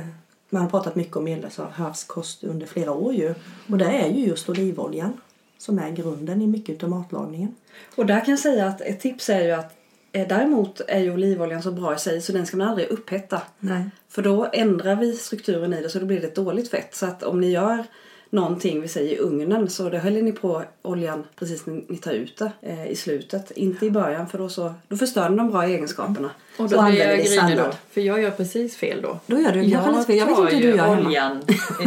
[0.49, 3.35] man har pratat mycket om medelhavskost under flera år ju.
[3.69, 5.13] Och det är ju just olivoljan
[5.57, 7.55] som är grunden i mycket av matlagningen.
[7.95, 9.80] Och där kan jag säga att ett tips är ju att
[10.11, 13.41] däremot är ju olivoljan så bra i sig så den ska man aldrig upphetta.
[13.59, 13.89] Nej.
[14.09, 16.95] För då ändrar vi strukturen i det så då blir det ett dåligt fett.
[16.95, 17.85] Så att om ni gör
[18.29, 22.11] någonting, vi säger i ugnen, så då häller ni på oljan precis när ni tar
[22.11, 23.51] ut det eh, i slutet.
[23.51, 26.29] Inte i början för då, så, då förstör den de bra egenskaperna.
[26.57, 27.75] Och då blir jag sallad.
[27.91, 29.19] För jag gör precis fel då.
[29.25, 30.17] Då gör du kanske lite fel.
[30.17, 31.07] Jag vet inte hur du gör hemma.
[31.07, 31.41] oljan,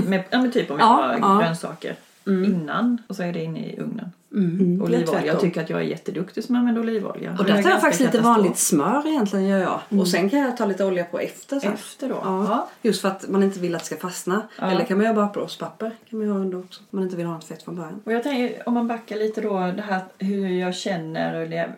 [0.07, 1.41] med, ja, men typ om jag Ja, har ja.
[1.43, 4.13] grönsaker innan och så är det inne i ugnen.
[4.35, 5.07] Mm, Olivolja.
[5.07, 5.27] tvärtom.
[5.27, 7.37] Jag tycker att jag är jätteduktig som använder olivolja.
[7.39, 9.81] Och det är där tar jag faktiskt lite vanligt smör egentligen gör jag.
[10.01, 11.73] Och sen kan jag ta lite olja på efter sen.
[11.73, 12.21] Efter då?
[12.25, 12.47] Ja.
[12.49, 12.69] Ja.
[12.83, 14.43] Just för att man inte vill att det ska fastna.
[14.59, 14.71] Ja.
[14.71, 15.91] Eller kan man göra rostpapper.
[16.11, 16.81] Kan man göra ändå också.
[16.81, 18.01] Om man inte vill ha något fett från början.
[18.05, 21.69] Och jag tänker, om man backar lite då, det här hur jag känner och det,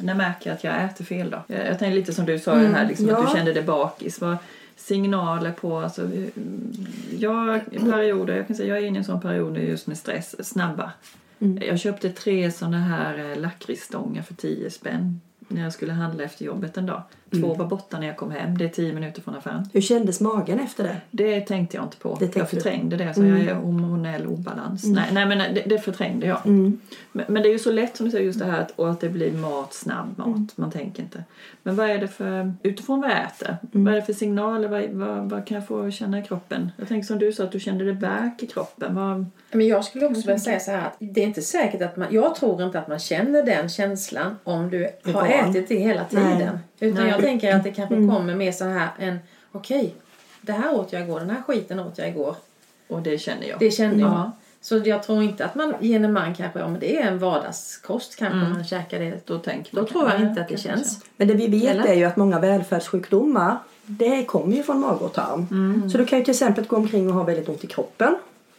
[0.00, 1.42] när jag märker att jag äter fel då.
[1.46, 3.22] Jag, jag tänker lite som du sa det här, liksom, att ja.
[3.30, 4.20] du kände det bakis.
[4.20, 4.36] Vad,
[4.76, 6.10] signaler på, alltså,
[7.18, 10.48] jag perioder, jag kan säga jag är inne i en sån period just med stress,
[10.48, 10.92] snabba.
[11.38, 11.58] Mm.
[11.68, 16.44] Jag köpte tre såna här eh, lakritsstångar för 10 spänn när jag skulle handla efter
[16.44, 17.02] jobbet en dag.
[17.30, 18.58] Två var borta när jag kom hem.
[18.58, 19.68] Det är 10 minuter från affären.
[19.72, 20.96] Hur kändes magen efter det?
[21.10, 22.16] Det tänkte jag inte på.
[22.20, 24.84] Det jag du förträngde det, så jag är hormonell obalans.
[24.84, 26.40] Nej, nej, men det, det förträngde jag.
[27.12, 28.90] Men, men det är ju så lätt som du säger just det här att, och
[28.90, 30.56] att det blir mat, snabb mat.
[30.56, 31.24] Man tänker inte.
[31.62, 34.68] Men vad är det för, utifrån vad jag äter, vad är det för signaler?
[34.68, 36.70] Vad, vad, vad kan jag få känna i kroppen?
[36.76, 38.94] Jag tänker som du sa att du kände det värk i kroppen.
[38.94, 41.96] Vad, Men jag skulle också vilja säga så här att det är inte säkert att
[41.96, 46.04] man, jag tror inte att man känner den känslan om du har ätit det hela
[46.04, 46.38] tiden.
[46.38, 46.58] Nej.
[46.80, 47.12] Utan Nej.
[47.12, 49.18] jag tänker att det kanske kommer med så här en,
[49.52, 49.94] okej,
[50.40, 52.36] det här åt jag igår, den här skiten åt jag igår.
[52.88, 53.58] och det känner jag.
[53.58, 54.10] Det kände jag.
[54.10, 54.32] Ja.
[54.60, 58.16] Så jag tror inte att man genom man kanske, ja men det är en vardagskost
[58.16, 58.52] kanske Mm.
[58.52, 59.26] man käkar det.
[59.26, 61.04] Då tänker Då tror jag inte att det känns.
[61.16, 61.84] Men det vi vet Eller?
[61.86, 65.46] är ju att många välfärdssjukdomar det kommer ju från mage och tarm.
[65.50, 65.90] Mm.
[65.90, 68.16] Så du kan ju till exempel gå omkring och ha väldigt ont i kroppen.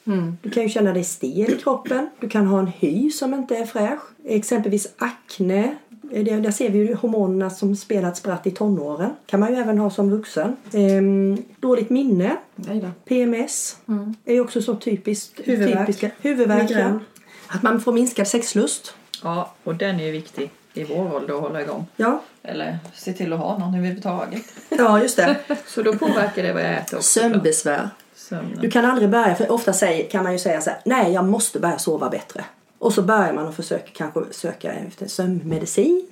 [0.08, 0.38] Mm.
[0.42, 2.10] Du kan ju känna dig stel i kroppen.
[2.20, 4.02] Du kan ha en hy som inte är fräsch.
[4.26, 5.76] Exempelvis akne.
[6.12, 9.10] Det, där ser vi ju hormonerna som spelar ett spratt i tonåren.
[9.26, 10.56] kan man ju även ha som vuxen.
[10.74, 12.38] Ehm, dåligt minne.
[12.56, 12.88] Nej då.
[13.06, 14.16] PMS Mm.
[14.26, 15.40] är ju också så typiskt.
[15.44, 15.80] Huvudvärk.
[15.88, 16.10] Typiska.
[16.22, 16.72] Huvudvärk.
[16.72, 17.00] ja.
[17.48, 18.94] Att man får minskad sexlust.
[19.24, 21.86] Ja, och den är ju viktig i vår ålder att hålla igång.
[21.96, 24.44] Ja, Eller se till att ha någon överhuvudtaget.
[24.70, 25.36] ja just det.
[25.68, 27.20] Så då påverkar det vad jag äter också.
[27.20, 27.90] Sömnbesvär.
[28.16, 28.58] Sömnen.
[28.62, 31.26] Du kan aldrig börja, för ofta säger, kan man ju säga så här, nej jag
[31.26, 32.46] måste börja sova bättre.
[32.80, 36.08] Och så börjar man och försöker kanske söka efter sömnmedicin.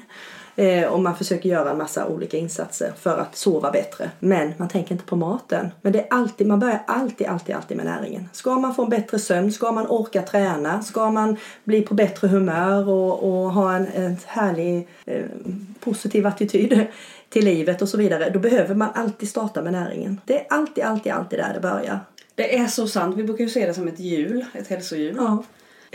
[0.55, 4.11] Eh, och man försöker göra en massa olika insatser för att sova bättre.
[4.19, 5.71] Men man tänker inte på maten.
[5.81, 8.29] Men det är alltid, man börjar alltid, alltid, alltid med näringen.
[8.33, 12.27] Ska man få en bättre sömn, ska man orka träna, ska man bli på bättre
[12.27, 15.25] humör och, och ha en, en härlig eh,
[15.79, 16.87] positiv attityd
[17.29, 18.29] till livet och så vidare.
[18.29, 20.21] Då behöver man alltid starta med näringen.
[20.25, 21.99] Det är alltid, alltid, alltid där det börjar.
[22.35, 23.17] Det är så sant.
[23.17, 25.15] Vi brukar ju se det som ett hjul, ett hälsohjul.
[25.17, 25.43] Ja.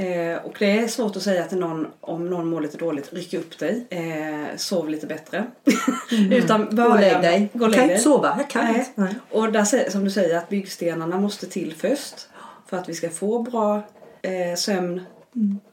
[0.00, 3.34] Eh, och det är svårt att säga till någon om någon mår lite dåligt, ryck
[3.34, 5.46] upp dig, eh, sov lite bättre.
[6.30, 7.48] Utan börja, Gå och lägg dig.
[7.52, 8.02] Gå och jag kan lägg inte dig.
[8.02, 8.34] sova.
[8.38, 8.90] Jag kan inte.
[8.94, 9.14] Nej.
[9.30, 12.28] Och där, som du säger att byggstenarna måste till först.
[12.66, 13.82] För att vi ska få bra
[14.22, 15.00] eh, sömn,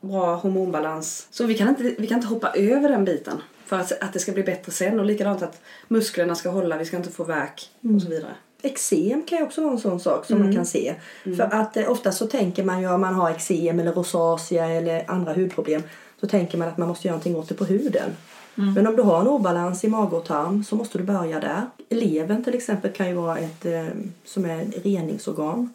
[0.02, 1.28] bra hormonbalans.
[1.32, 3.42] Så vi kan, inte, vi kan inte hoppa över den biten.
[3.66, 5.00] För att, att det ska bli bättre sen.
[5.00, 8.36] Och likadant att musklerna ska hålla, vi ska inte få värk och så vidare.
[8.62, 10.96] Eksem kan ju också vara en sån sak som man kan se.
[11.24, 15.12] För att eh, ofta så tänker man ju om man har eksem eller rosacea eller
[15.12, 15.82] andra hudproblem
[16.20, 18.10] så tänker man att man måste göra någonting åt det på huden.
[18.76, 21.62] Men om du har en obalans i mage och tarm så måste du börja där.
[21.90, 23.86] Levern till exempel kan ju vara ett eh,
[24.26, 25.74] som är reningsorgan.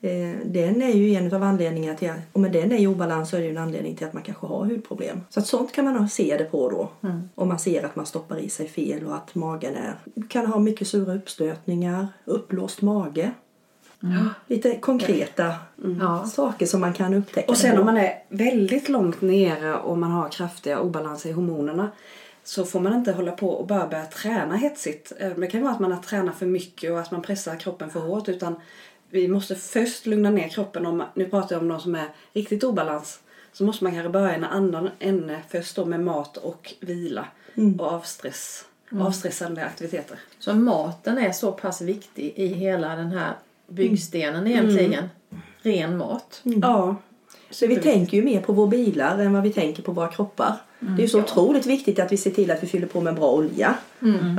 [0.00, 3.36] Eh, den är ju en av anledningarna till att, med den är i obalans så
[3.36, 5.20] är det ju en anledning till att man kanske har hudproblem.
[5.30, 7.08] Så att sånt kan man se det på då.
[7.34, 9.94] Om man ser att man stoppar i sig fel och att magen är...
[10.28, 13.30] Kan ha mycket sura uppstötningar, uppblåst mage.
[14.46, 15.54] Lite konkreta
[16.00, 16.26] Ja.
[16.26, 17.50] saker som man kan upptäcka.
[17.50, 21.90] Och sen om man är väldigt långt nere och man har kraftiga obalanser i hormonerna
[22.44, 25.12] så får man inte hålla på och bara börja träna hetsigt.
[25.20, 27.90] Eh, Det kan vara att man har tränat för mycket och att man pressar kroppen
[27.90, 28.56] för hårt utan
[29.10, 30.86] vi måste först lugna ner kroppen.
[30.86, 33.20] Om, nu pratar jag om de som är riktigt obalans.
[33.52, 37.26] Så måste man kanske börja i en annan ämne först då med mat och vila
[37.78, 38.64] och avstress.
[39.00, 40.18] Avstressande aktiviteter.
[40.38, 43.34] Så maten är så pass viktig i hela den här
[43.66, 45.04] byggstenen egentligen.
[45.62, 46.40] Ren mat.
[46.42, 46.96] Ja.
[47.50, 50.56] Så vi tänker ju mer på våra bilar än vad vi tänker på våra kroppar.
[50.80, 50.96] Mm.
[50.96, 53.14] Det är ju så otroligt viktigt att vi ser till att vi fyller på med
[53.14, 53.74] bra olja.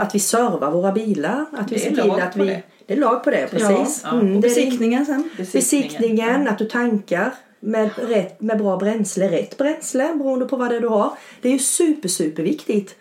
[0.02, 1.46] Att vi servar våra bilar.
[1.52, 2.46] Att vi ser till att vi...
[2.46, 2.64] det.
[2.90, 4.02] Det är lag på det, precis.
[4.04, 5.30] Ja, Mm, Och besiktningen sen.
[5.38, 10.76] Besiktningen, att du tankar med, rätt, med bra bränsle, rätt bränsle beroende på vad det
[10.76, 11.12] är du har.
[11.42, 12.96] Det är ju super, super viktigt.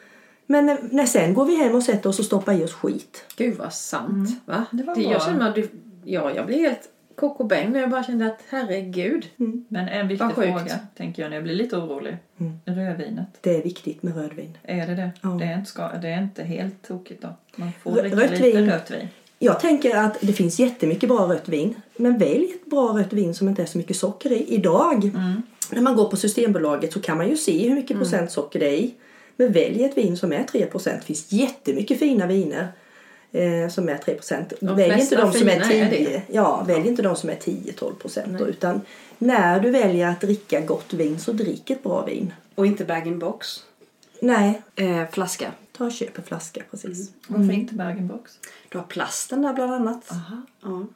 [0.46, 3.24] Men när, när sen går vi hem och sätter oss och stoppar i oss skit.
[3.37, 4.29] Gud vad sant.
[4.46, 4.64] Va?
[4.70, 5.12] Det var Det, bra.
[5.12, 5.70] jag känner mig, du-
[6.05, 9.27] ja, jag blir helt kokobäng när jag bara kände att herregud.
[9.68, 12.16] Men en viktig fråga, tänker jag när jag blir lite orolig.
[12.64, 14.59] Rödvinet, Det är viktigt med rödvin.
[14.62, 15.11] är det det?
[15.22, 15.29] Ja.
[15.29, 17.29] Det, är inte ska, det är inte helt tokigt då?
[17.57, 19.09] Man får dricka lite rött vin.
[19.38, 21.74] Jag tänker att det finns jättemycket bra rött vin.
[21.96, 24.44] Men välj ett bra rött vin som inte är så mycket socker i.
[24.55, 25.11] Idag
[25.70, 28.66] när man går på Systembolaget så kan man ju se hur mycket procent socker det
[28.66, 28.94] är i.
[29.37, 31.01] Men välj ett vin som är 3 procent.
[31.01, 32.68] Det finns jättemycket fina viner
[33.33, 34.53] eh, som är 3 procent.
[34.61, 36.05] Välj inte de som är fina är 10.
[36.09, 36.22] det.
[36.35, 38.40] Ja, välj inte de som är 10-12 procent.
[38.40, 38.81] Utan
[39.18, 42.33] när du väljer att dricka gott vin så drick ett bra vin.
[42.55, 43.46] Och inte bag-in-box.
[44.20, 45.53] Nej, Eh, flaska.
[45.79, 47.12] Ta och köp en flaska precis.
[47.27, 48.38] Varför inte bag-in-box?
[48.69, 50.12] Du har plasten där bland annat.
[50.12, 50.43] Aha.
[50.62, 50.87] Ja.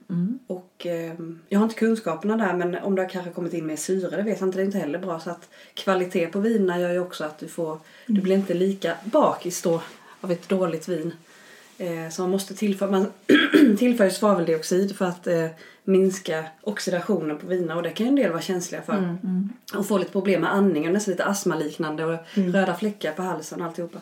[0.47, 3.77] Och ehm, jag har inte kunskaperna där men om det har kanske kommit in mer
[3.77, 4.59] syre det vet jag inte.
[4.59, 5.21] Det är inte heller bra.
[5.21, 8.97] Så att kvalitet på vinerna gör ju också att du får, du blir inte lika
[9.05, 9.83] bakis då
[10.21, 11.13] av ett dåligt vin.
[11.79, 13.07] Eh, så man måste tillföra, man,
[13.79, 15.47] tillför svaveldioxid för att eh,
[15.85, 18.93] minska oxidationen på viner och det kan ju en del vara känsliga för.
[18.93, 19.49] Mm.
[19.75, 23.67] Och få lite problem med andningen, nästan lite astmaliknande och röda fläckar på halsen och
[23.67, 23.99] alltihopa.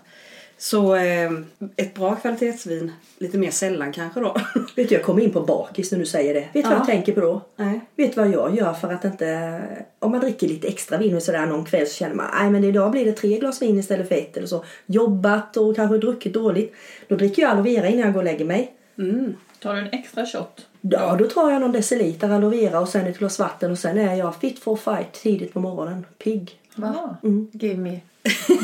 [0.63, 1.31] Så eh,
[1.77, 4.37] ett bra kvalitetsvin, lite mer sällan kanske då.
[4.77, 6.41] Vet du, jag kommer in på bakis när du säger det.
[6.41, 6.77] Vet du vad Ja.
[6.77, 7.41] jag tänker på då?
[7.57, 7.81] Nej.
[7.97, 9.61] Vet du vad jag gör för att inte...
[9.99, 12.65] Om man dricker lite extra vin och sådär någon kväll så känner man nej men
[12.65, 14.65] idag blir det tre glas vin istället för ett eller så.
[14.87, 16.75] Jobbat och kanske druckit dåligt.
[17.09, 18.73] Då dricker jag aloe vera innan jag går och lägger mig.
[18.99, 19.35] Mm.
[19.63, 20.67] Tar du en extra shot?
[20.81, 23.99] Ja, då tar jag någon deciliter aloe vera och sen ett glas vatten och sen
[23.99, 26.07] är jag fit for fight tidigt på morgonen.
[26.19, 26.51] Pigg.
[26.75, 27.17] Va?
[27.53, 28.01] Give me.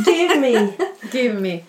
[0.06, 0.72] Give me!
[1.12, 1.62] Give me.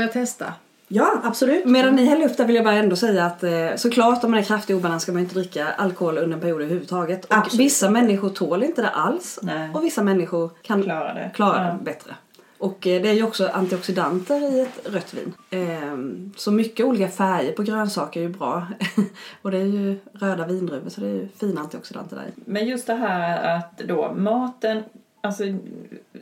[0.00, 0.52] Får jag testa?
[0.88, 1.64] Ja, absolut.
[1.64, 4.40] Medan ni häller upp där vill jag bara ändå säga att eh, såklart om man
[4.40, 7.24] är kraftig obalans ska man inte dricka alkohol under en period överhuvudtaget.
[7.24, 7.66] Och Absolut.
[7.66, 9.38] vissa människor tål inte det alls.
[9.42, 9.70] Nej.
[9.74, 11.30] Och vissa människor kan Klara det.
[11.34, 11.72] klara Ja.
[11.78, 12.14] det bättre.
[12.58, 15.32] Och eh, det är ju också antioxidanter i ett rött vin.
[15.50, 18.66] Ehm, så mycket olika färger på grönsaker är ju bra.
[19.42, 22.26] och det är ju röda vindruvor så det är ju fina antioxidanter där.
[22.44, 24.82] Men just det här att då maten,
[25.20, 25.44] alltså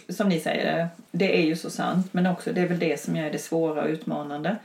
[0.09, 2.07] som ni säger, det är ju så sant.
[2.13, 4.57] Men också det är väl det som är det svåra och utmanande.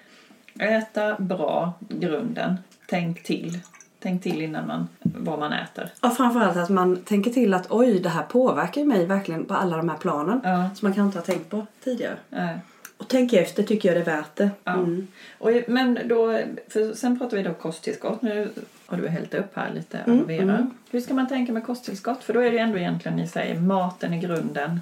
[0.60, 2.56] Äta bra, grunden.
[2.88, 3.60] Tänk till.
[4.00, 5.90] Tänk till innan man, vad man äter.
[6.02, 9.78] Ja, framförallt att man tänker till att oj, det här påverkar mig verkligen på alla
[9.78, 10.42] de här planen.
[10.44, 10.70] Ja.
[10.76, 12.18] Som man kanske inte har tänkt på tidigare.
[12.30, 12.60] Nej.
[12.98, 14.50] Och tänk efter tycker jag det är värt det.
[14.64, 14.74] Ja.
[14.74, 15.08] Mm.
[15.38, 18.22] Och, men då, för sen pratar vi då kosttillskott.
[18.22, 18.50] Nu
[18.94, 20.68] har du hällt upp här lite aloe vera.
[20.92, 22.24] Hur ska man tänka med kosttillskott?
[22.24, 24.80] För då är det ändå egentligen, ni säger, maten är grunden.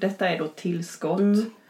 [0.00, 1.20] Detta är då tillskott.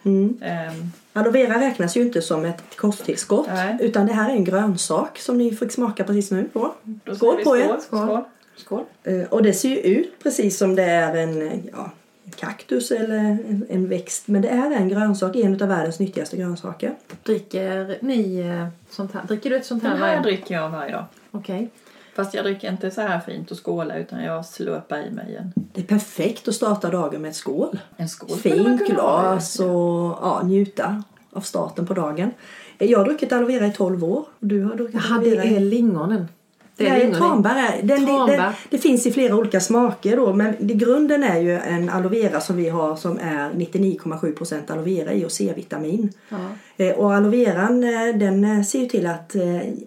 [0.05, 0.39] Mm.
[0.43, 0.73] Ehm,
[1.13, 3.47] Aloe vera räknas ju inte som ett kosttillskott.
[3.47, 3.77] Nej.
[3.81, 6.49] Utan det här är en grönsak som ni fick smaka precis nu.
[6.53, 6.75] Då.
[6.83, 7.77] då Skål på er.
[7.81, 8.07] Skål.
[8.07, 8.23] Skål.
[8.57, 8.85] Skål!
[9.05, 11.39] Eh, Och det ser ju ut precis som det är en
[11.73, 11.91] ja, en
[12.39, 14.29] kaktus eller en, en växt.
[14.29, 16.95] Men det är en grönsak, en av världens nyttigaste grönsaker.
[17.23, 19.23] Dricker ni eh, sånt här?
[19.29, 21.05] Dricker du ett sånt här Den här varje dricker jag varje dag.
[21.31, 21.71] Okej.
[22.17, 25.53] Fast jag dricker inte så här fint och skåla utan jag slurpar i mig en,
[25.73, 27.79] Det är perfekt att starta dagen med ett skål.
[27.97, 28.39] en skål.
[28.39, 32.31] Fint glas och ja, njuta av starten på dagen.
[32.79, 34.19] Jag har druckit aloe vera i 12 år.
[34.41, 36.29] Och du har druckit Jaha, aloe vera det i är lingonen.
[36.79, 37.19] Det är lingon i.
[37.19, 38.53] tranbär är, den, Tranbär.
[38.71, 42.41] Det, finns i flera olika smaker då men det, grunden är ju en aloe vera
[42.41, 46.13] som vi har som är 99,7% aloe vera i och C-vitamin.
[46.29, 46.37] Ja.
[46.77, 49.43] Eh, och aloe veran eh, den eh, ser ju till att eh,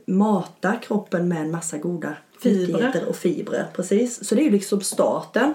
[0.05, 3.05] mata kroppen med en massa goda Fibrer.
[3.07, 3.65] och fibrer.
[3.75, 4.27] Precis.
[4.27, 5.53] Så det är ju liksom starten.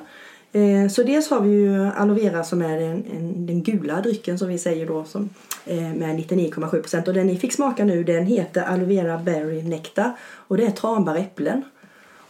[0.53, 4.38] Eh, Så dels har vi ju aloe vera som är den, en, den gula drycken
[4.38, 5.31] som vi säger då som,
[5.74, 10.57] med 99,7% och den ni fick smaka nu den heter aloe vera berry nectar och
[10.57, 11.62] det är tranbäräpplen.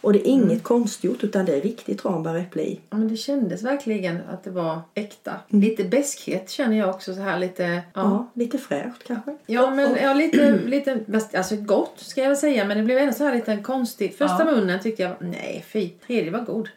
[0.01, 2.79] Och det är inget konstgjort utan det är riktigt tranbäräpple i.
[2.89, 5.33] Ja, men det kändes verkligen att det var äkta.
[5.49, 7.63] Lite beskhet känner jag också så här lite.
[7.63, 9.37] Ja, Ja, lite fräscht kanske.
[9.45, 10.99] ja men ja, lite, lite
[11.33, 14.17] alltså gott ska jag säga men det blev ändå så här lite konstigt.
[14.17, 14.45] Första Ja.
[14.45, 16.69] munnen tyckte jag, nej fy, tredje var god.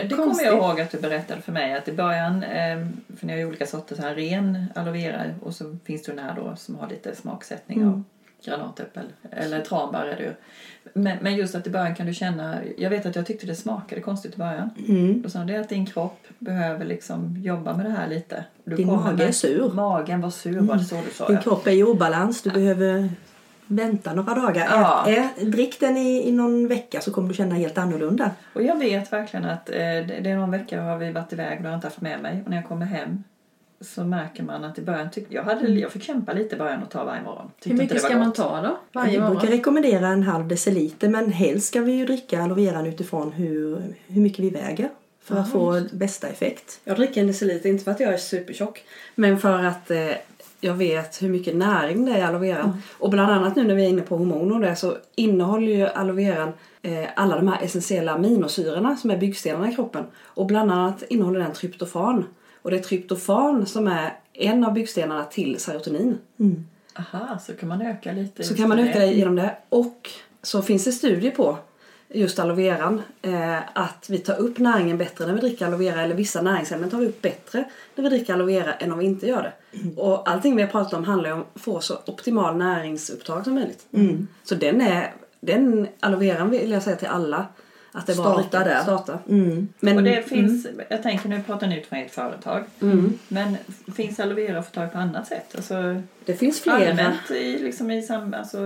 [0.00, 3.26] Men det kommer jag ihåg att du berättade för mig att i början, eh, för
[3.26, 6.24] ni har ju olika sorter, så här ren aloe vera och så finns det den
[6.24, 8.02] här då som har lite smaksättning av
[8.44, 10.32] granatäppel eller tranbär är det ju.
[10.92, 13.54] Men, men just att i början kan du känna, jag vet att jag tyckte det
[13.54, 14.70] smakade konstigt i början.
[14.88, 15.22] Mm.
[15.22, 18.44] Då sa det att din kropp behöver liksom jobba med det här lite.
[18.64, 19.72] Du Din mage är sur.
[19.72, 21.26] Magen var sur, var det så du sa?
[21.26, 21.42] Din Ja.
[21.42, 22.42] kropp är i obalans.
[22.42, 23.10] Du behöver
[23.66, 24.66] vänta några dagar.
[24.70, 25.04] Ja.
[25.08, 28.30] Ä, ä, drick den i, i någon vecka så kommer du känna helt annorlunda.
[28.52, 31.58] Och jag vet verkligen att eh, det, det är någon vecka har vi varit iväg
[31.58, 32.42] och jag har inte haft med mig.
[32.44, 33.24] Och när jag kommer hem
[33.80, 36.82] så märker man att i början tyckte jag hade, jag fick kämpa lite i början
[36.82, 37.50] och ta varje morgon.
[37.60, 38.36] Tyckte Hur inte mycket ska var man gott.
[38.36, 38.78] ta då?
[38.92, 42.86] Varje Vi brukar rekommendera en halv deciliter men helst ska vi ju dricka aloe veran
[42.86, 44.88] utifrån hur, hur mycket vi väger.
[45.24, 46.80] För att få bästa effekt.
[46.84, 48.84] Jag dricker en deciliter, inte för att jag är supertjock.
[49.14, 49.98] Men för att eh,
[50.64, 52.82] jag vet hur mycket näring det är i aloe veran.
[52.98, 55.86] Och bland annat nu när vi är inne på hormoner och det så innehåller ju
[55.86, 60.04] aloe veran eh, alla de här essentiella aminosyrorna som är byggstenarna i kroppen.
[60.22, 62.24] Och bland annat innehåller den tryptofan.
[62.62, 66.18] Och det är tryptofan som är en av byggstenarna till serotonin.
[66.98, 68.44] Aha, så kan man öka lite.
[68.44, 69.56] Så kan man öka det genom det.
[69.68, 70.10] Och
[70.42, 71.58] så finns det studier på
[72.14, 73.02] just aloe veran.
[73.22, 76.02] Eh, att vi tar upp näringen bättre när vi dricker aloe vera.
[76.02, 79.04] Eller vissa näringsämnen tar vi upp bättre när vi dricker aloe vera än om vi
[79.04, 79.52] inte gör det.
[80.00, 83.54] Och allting vi har pratat om handlar ju om att få så optimal näringsupptag som
[83.54, 83.86] möjligt.
[84.44, 87.46] Så den är, den aloe veran vill jag säga till alla.
[87.94, 88.58] Att det Starta dricka.
[88.58, 88.82] där.
[88.82, 89.18] Starta.
[89.28, 89.68] Mm.
[89.80, 92.64] Men, Och det finns, jag tänker nu pratar ni ut från ert företag.
[92.80, 93.18] Mm.
[93.28, 93.56] Men
[93.94, 95.56] finns aloe vera att få tag på annat sätt?
[95.56, 96.76] Alltså det finns flera.
[96.76, 98.58] allmänt i, liksom i sam, alltså,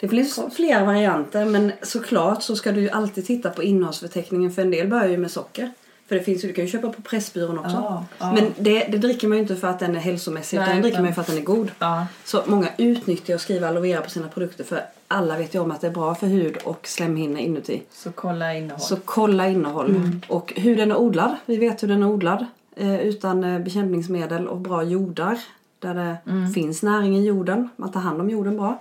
[0.00, 4.62] Det finns flera varianter men såklart så ska du ju alltid titta på innehållsförteckningen för
[4.62, 5.70] en del börjar ju med socker.
[6.08, 7.76] För det finns ju, du kan ju köpa på Pressbyrån också.
[7.76, 8.32] Ja, ja.
[8.32, 10.98] Men det, det dricker man ju inte för att den är hälsomässig utan den dricker
[10.98, 11.70] man ju för att den är god.
[11.78, 12.06] Ja.
[12.24, 15.70] Så många utnyttjar och skriver aloe vera på sina produkter för alla vet ju om
[15.70, 17.82] att det är bra för hud och slemhinnor inuti.
[17.92, 18.80] Så kolla innehåll.
[18.80, 20.20] Så kolla innehåll.
[20.28, 21.36] Och hur den är odlad.
[21.46, 22.46] Vi vet hur den är odlad.
[22.76, 25.38] Eh, utan eh, bekämpningsmedel och bra jordar.
[25.78, 26.16] Där det
[26.54, 27.68] finns näring i jorden.
[27.76, 28.78] Man tar hand om jorden bra.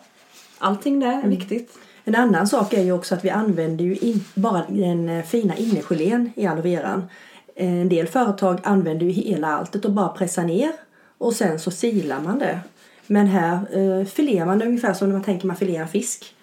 [0.57, 1.77] Allting det är viktigt.
[2.03, 5.55] En annan sak är ju också att vi använder ju in, bara den eh, fina
[5.55, 7.07] innegelén i aloe veran.
[7.55, 10.71] Eh, En del företag använder ju hela alltet och bara pressar ner
[11.17, 12.59] och sen så silar man det.
[13.07, 16.35] Men här eh, filerar man det ungefär som när man tänker man filerar fisk.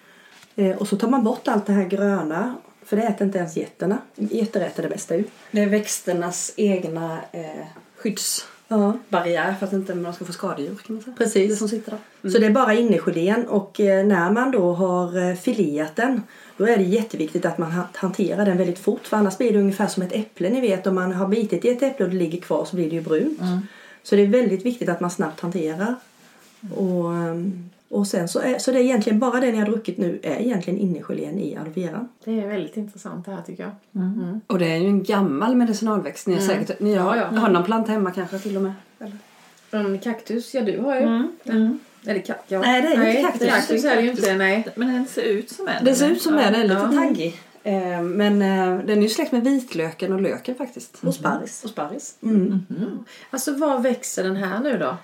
[0.55, 2.55] Eh, och så tar man bort allt det här gröna
[2.85, 3.97] för det äter inte ens getterna.
[4.15, 5.23] Getter äter det bästa ju.
[5.51, 7.65] Det är växternas egna eh,
[7.97, 8.93] skyddsbarriär Ja,
[9.59, 11.15] för att inte man ska få skadedjur kan man säga.
[11.17, 11.49] Precis.
[11.51, 12.29] Det som sitter där.
[12.31, 16.21] Så det är bara innegelén och eh, när man då har eh, fileat den
[16.57, 19.59] då är det jätteviktigt att man ha- hanterar den väldigt fort för annars blir det
[19.59, 22.17] ungefär som ett äpple ni vet om man har bitit i ett äpple och det
[22.17, 23.39] ligger kvar så blir det ju brunt.
[24.03, 25.95] Så det är väldigt viktigt att man snabbt hanterar.
[26.75, 29.97] Och, ehm, och sen så är, så det är egentligen bara det ni har druckit
[29.97, 32.07] nu är egentligen innegelén i aloe vera.
[32.25, 34.03] Det är väldigt intressant det här tycker jag.
[34.03, 34.41] Mm.
[34.47, 36.27] Och det är ju en gammal medicinalväxt.
[36.27, 37.39] Ni, har säkert, ni har, Ja, ja.
[37.39, 38.73] har någon planta hemma kanske till och med?
[38.99, 39.17] Eller?
[39.71, 41.01] En kaktus, ja du har ju.
[41.43, 41.79] Den.
[42.05, 42.59] Eller ka- ja.
[42.61, 43.49] Nej, det är ju inte nej, kaktus.
[43.49, 44.67] Kaktus är det ju inte, nej.
[44.75, 45.85] Men den ser ut som en.
[45.85, 46.91] Det ser ut som det, den är lite Ja.
[46.91, 47.39] taggig.
[47.63, 50.97] Eh, men eh, den är ju släkt med vitlöken och löken faktiskt.
[51.03, 51.63] Och sparris.
[51.63, 52.17] Och sparris.
[53.29, 54.97] Alltså var växer den här nu då?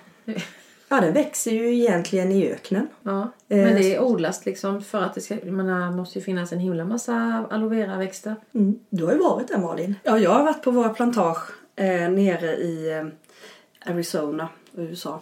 [0.92, 2.88] Ja den växer ju egentligen i öknen.
[3.02, 3.20] Ja.
[3.48, 6.84] Eh, Men det odlas liksom för att det ska, menar, måste ju finnas en himla
[6.84, 8.36] massa aloe vera växter.
[8.54, 8.78] Mm.
[8.90, 9.94] Du har ju varit där Malin.
[10.02, 15.20] Ja, jag har varit på våra plantage eh, nere i eh, Arizona, USA.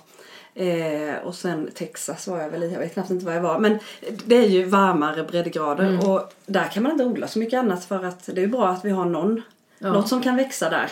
[0.55, 3.59] Eh, och sen Texas var jag väl i, jag vet knappt inte var jag var.
[3.59, 3.79] Men
[4.25, 8.05] det är ju varmare breddgrader och där kan man inte odla så mycket annat för
[8.05, 9.43] att det är ju bra att vi har någon,
[9.79, 9.93] Ja.
[9.93, 10.91] något som kan växa där.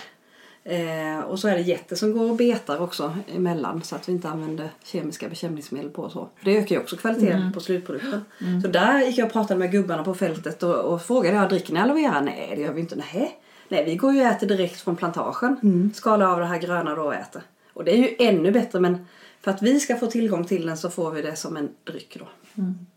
[0.69, 4.13] Eh, och så är det getter som går och betar också emellan så att vi
[4.13, 6.29] inte använder kemiska bekämpningsmedel på och så.
[6.45, 8.25] Det ökar ju också kvaliteten på slutprodukten.
[8.63, 11.75] Så där gick jag och pratade med gubbarna på fältet och, och frågade jag, dricker
[11.75, 12.21] ni aloe vera?
[12.21, 12.97] Nej det gör vi inte.
[12.97, 13.39] Nej.
[13.69, 15.57] Nej vi går ju och äter direkt från plantagen.
[15.95, 17.43] Skalar av det här gröna då och äter.
[17.73, 19.07] Och det är ju ännu bättre men
[19.41, 22.17] för att vi ska få tillgång till den så får vi det som en dryck
[22.19, 22.29] då.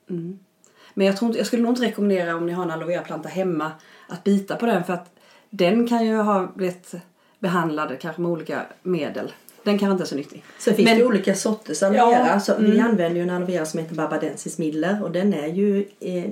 [0.10, 0.40] Mm.
[0.94, 3.30] Men jag, tror inte, jag skulle nog inte rekommendera om ni har en aloe vera-planta
[3.30, 3.72] hemma
[4.08, 5.16] att bita på den för att
[5.50, 6.96] den kan ju ha blivit
[7.42, 9.32] behandlad kanske med olika medel.
[9.64, 10.44] Den kanske inte är så nyttig.
[10.58, 12.39] Sen finns Men- det ju olika sorters aloe Ja.
[12.39, 12.86] Så Vi mm.
[12.86, 16.26] använder ju en aloe vera som heter Barbadensis miller och den är ju eh,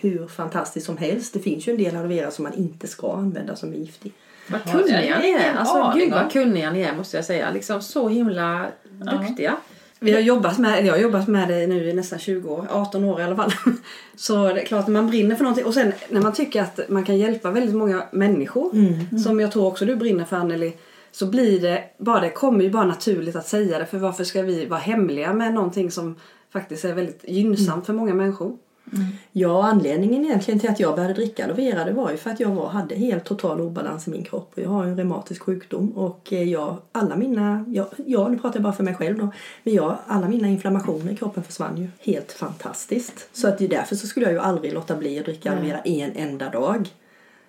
[0.00, 1.34] hur fantastisk som helst.
[1.34, 4.12] Det finns ju en del aloe vera som man inte ska använda som är giftig.
[4.50, 5.54] Vad kunniga ni är.
[5.54, 7.50] Alltså gud vad kunniga ni är måste jag säga.
[7.50, 8.66] Liksom så himla
[8.98, 9.56] duktiga.
[10.02, 12.66] Vi har jobbat med, eller jag har jobbat med det nu i nästan 20 år,
[12.70, 13.52] 18 år i alla fall.
[14.16, 15.64] Så det är klart att man brinner för någonting.
[15.64, 18.70] Och sen när man tycker att man kan hjälpa väldigt många människor,
[19.18, 20.72] som jag tror också du brinner för Anneli,
[21.12, 23.86] så blir det, bara det kommer ju bara naturligt att säga det.
[23.86, 26.16] För varför ska vi vara hemliga med någonting som
[26.52, 28.56] faktiskt är väldigt gynnsamt för många människor?
[29.32, 32.40] Ja, anledningen egentligen till att jag började dricka aloe vera det var ju för att
[32.40, 34.52] jag var, hade helt total obalans i min kropp.
[34.54, 38.62] Jag har en reumatisk sjukdom och eh, jag, alla mina, jag, ja, nu pratar jag
[38.62, 39.32] bara för mig själv då,
[39.62, 43.28] men jag, alla mina inflammationer i kroppen försvann ju helt fantastiskt.
[43.32, 45.62] Så att det är därför så skulle jag ju aldrig låta bli att dricka aloe
[45.66, 46.88] vera en enda dag.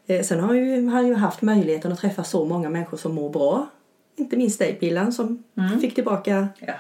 [0.08, 2.98] Eh, sen har jag ju, har jag ju haft möjligheten att träffa så många människor
[2.98, 3.68] som mår bra.
[4.16, 5.44] Inte minst dig Pillan som
[5.82, 6.74] fick tillbaka Ja.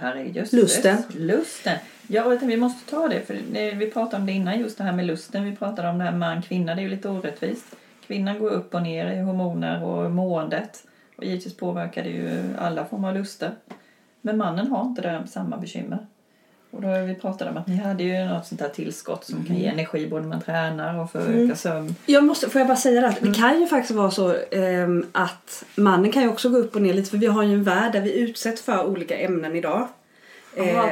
[0.51, 0.97] Lusten.
[1.17, 1.77] Lusten.
[2.07, 3.21] Ja, vi måste ta det.
[3.21, 3.33] För
[3.75, 5.43] vi pratade om det innan, just det här med lusten.
[5.43, 6.75] Vi pratade om det här man-kvinna.
[6.75, 7.65] Det är ju lite orättvist.
[8.07, 10.83] Kvinnan går upp och ner i hormoner och måendet.
[11.15, 13.51] Och givetvis påverkar det ju alla former av luster.
[14.21, 16.07] Men mannen har inte det samma bekymmer.
[16.71, 19.45] Och då har vi pratat om att ni hade ju något sånt här tillskott som
[19.45, 21.95] kan ge energi både när man tränar och för att öka sömn.
[22.05, 25.05] Jag måste, får jag bara säga det att det kan ju faktiskt vara så ehm,
[25.11, 27.63] att mannen kan ju också gå upp och ner lite för vi har ju en
[27.63, 29.87] värld där vi utsätts för olika ämnen idag.
[30.55, 30.85] Eh,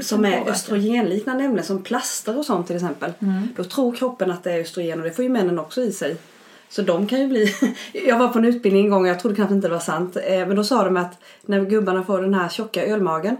[0.00, 3.12] som är östrogenliknande ämnen som plaster och sånt till exempel.
[3.56, 6.16] Då tror kroppen att det är östrogen och det får ju männen också i sig.
[6.68, 7.54] Så de kan ju bli...
[8.06, 10.16] jag var på en utbildning en gång och jag trodde knappt inte det var sant.
[10.16, 13.36] Eh, men då sa de att när gubbarna får den här tjocka ölmagen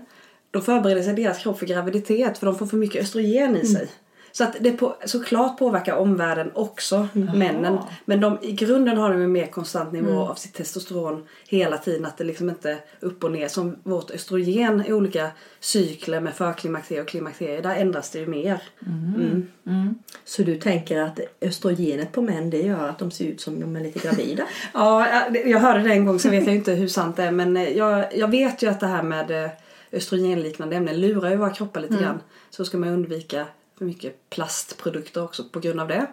[0.51, 3.89] då förbereder sig deras kropp för graviditet för de får för mycket östrogen i sig.
[4.33, 7.79] Så att det på, såklart påverkar omvärlden också männen.
[8.05, 12.07] Men de, i grunden har de en mer konstant nivå av sitt testosteron hela tiden.
[12.07, 13.49] Att det liksom inte är upp och ner.
[13.49, 15.31] Som vårt östrogen i olika
[15.61, 17.61] cykler med förklimakterie och klimakterie.
[17.61, 18.63] Där ändras det ju mer.
[19.67, 19.95] Mm.
[20.25, 23.77] Så du tänker att östrogenet på män det gör att de ser ut som de
[23.77, 24.43] är lite gravida?
[24.75, 27.31] Ja, jag- jag hörde det en gång så vet jag inte hur sant det är.
[27.31, 29.51] Men eh, jag, jag vet ju att det här med eh,
[29.93, 32.21] östrogenliknande ämnen lurar ju våra kroppar lite grann.
[32.51, 33.47] Så ska man undvika
[33.83, 36.07] mycket plastprodukter också på grund av det.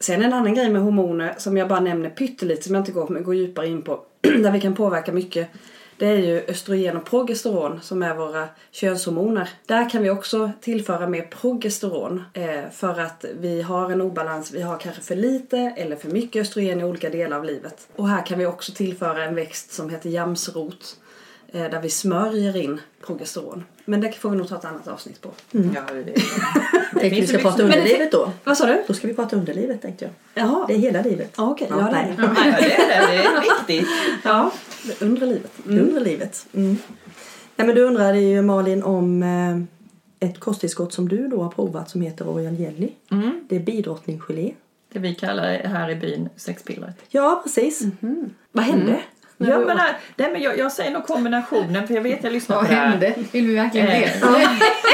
[0.00, 3.06] Sen en annan grej med hormoner som jag bara nämner pyttelite som jag inte går,
[3.06, 4.00] går djupare in på.
[4.20, 5.48] där vi kan påverka mycket.
[5.96, 9.48] Det är ju östrogen och progesteron som är våra könshormoner.
[9.66, 14.52] Där kan vi också tillföra mer progesteron eh, för att vi har en obalans.
[14.52, 17.88] Vi har kanske för lite eller för mycket östrogen i olika delar av livet.
[17.96, 20.96] Och här kan vi också tillföra en växt som heter jamsrot
[21.58, 23.64] där vi smörjer in progesteron.
[23.84, 25.30] Men det får vi nog ta ett annat avsnitt på.
[25.50, 25.60] Ja,
[25.92, 26.04] det,
[27.00, 28.32] Tänkte vi ska prata det- underlivet då.
[28.44, 28.82] Vad sa du?
[28.86, 30.44] Då ska vi prata underlivet tänkte jag.
[30.44, 30.64] Jaha.
[30.68, 31.34] Det är hela livet.
[31.36, 31.66] Ja, okej.
[31.70, 32.22] Ja, Ja, det det.
[32.22, 33.88] ja, det, är, det är viktigt.
[34.24, 34.50] Ja,
[34.86, 35.52] det undre livet.
[35.66, 36.46] Underlivet.
[36.54, 36.76] Mm.
[37.56, 41.90] Nej, men du undrade ju Malin om eh, ett kosttillskott som du då har provat
[41.90, 42.88] som heter Royal Jelly.
[43.10, 43.44] Mm.
[43.48, 44.54] Det är bidrottningsgelé.
[44.92, 46.96] Det vi kallar här i byn sexpillret.
[47.08, 47.82] Ja, precis.
[48.52, 49.00] Vad hände?
[49.38, 52.56] Ja, men, nej, nej, men jag, jag säger nog kombinationen för jag vet jag lyssnar
[52.56, 52.86] på det här.
[52.88, 53.14] hände?
[53.32, 54.10] Vill vi verkligen Eh.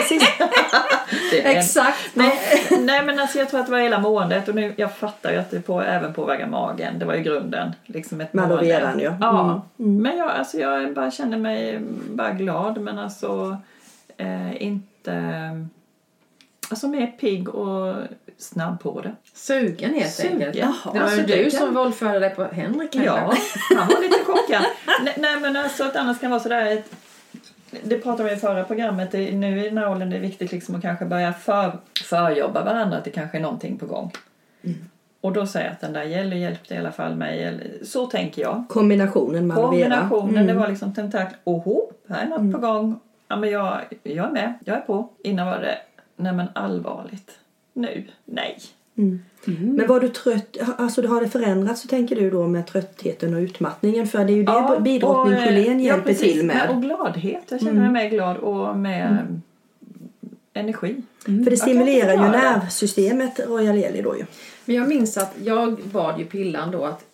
[1.30, 2.11] Det en- Exakt.
[2.14, 2.41] Nej,
[2.80, 5.38] nej men alltså jag tror att det var hela måendet och nu, jag fattar ju
[5.38, 6.99] att det på, även påverkar magen.
[6.99, 7.72] Det var ju grunden.
[7.86, 8.74] Liksom ett Med aloe mående.
[8.80, 9.16] veran, ja.
[9.20, 9.62] ja.
[9.76, 11.78] Men jag, alltså jag bara känner mig
[12.11, 13.57] bara glad men alltså
[14.16, 15.22] eh, inte...
[16.70, 17.95] Alltså mer pigg och
[18.43, 19.12] snabb på det.
[19.34, 20.32] Sugen helt Sugen.
[20.32, 20.55] enkelt.
[20.57, 22.97] Jaha, det var alltså, du som våldförde dig på Henrik.
[22.97, 23.34] Ja,
[23.76, 24.62] han var lite chockad.
[25.05, 26.93] nej, nej men alltså att annars kan vara sådär ett,
[27.82, 30.53] det pratade vi i förra programmet, det, nu i den här åldern det är viktigt
[30.53, 34.12] liksom att kanske börja för, förjobba varandra att det kanske är någonting på gång.
[35.20, 37.43] Och då säger jag att den där gäller hjälpte i alla fall mig.
[37.43, 38.64] Eller, så tänker jag.
[38.68, 39.57] Kombinationen vera.
[39.57, 43.01] Kombinationen, det var liksom tentak, oho, här är något på gång.
[43.28, 45.09] Ja men jag, jag är med, jag är på.
[45.24, 45.78] Innan var det,
[46.16, 47.30] nej men allvarligt.
[47.73, 48.59] Nu, nej.
[49.45, 53.41] Men var du trött, alltså har det förändrats så tänker du då med tröttheten och
[53.41, 54.07] utmattningen?
[54.07, 56.71] För det är ju det Ja, bidrottningsgelén och, eh, hjälper precis, till med.
[56.71, 57.43] Och gladhet.
[57.49, 59.41] Jag känner mig mer glad och med
[60.53, 61.03] energi.
[61.25, 64.25] För det stimulerar ju nervsystemet Royal Jelly då ju.
[64.64, 67.05] Men jag minns att jag bad ju Pillan då att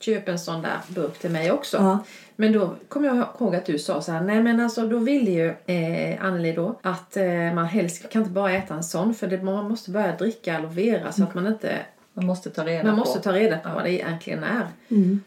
[0.00, 1.76] köpa en sån där burk till mig också.
[1.76, 2.04] Ja.
[2.36, 5.30] Men då kom jag ihåg att du sa så här, nej men alltså då ville
[5.30, 7.24] ju eh, Anneli då att eh,
[7.54, 10.70] man helst kan inte bara äta en sån för det, man måste börja dricka aloe
[10.72, 11.78] vera så att man inte
[12.12, 12.98] Man måste ta reda man på.
[12.98, 14.66] måste ta reda på vad det egentligen är.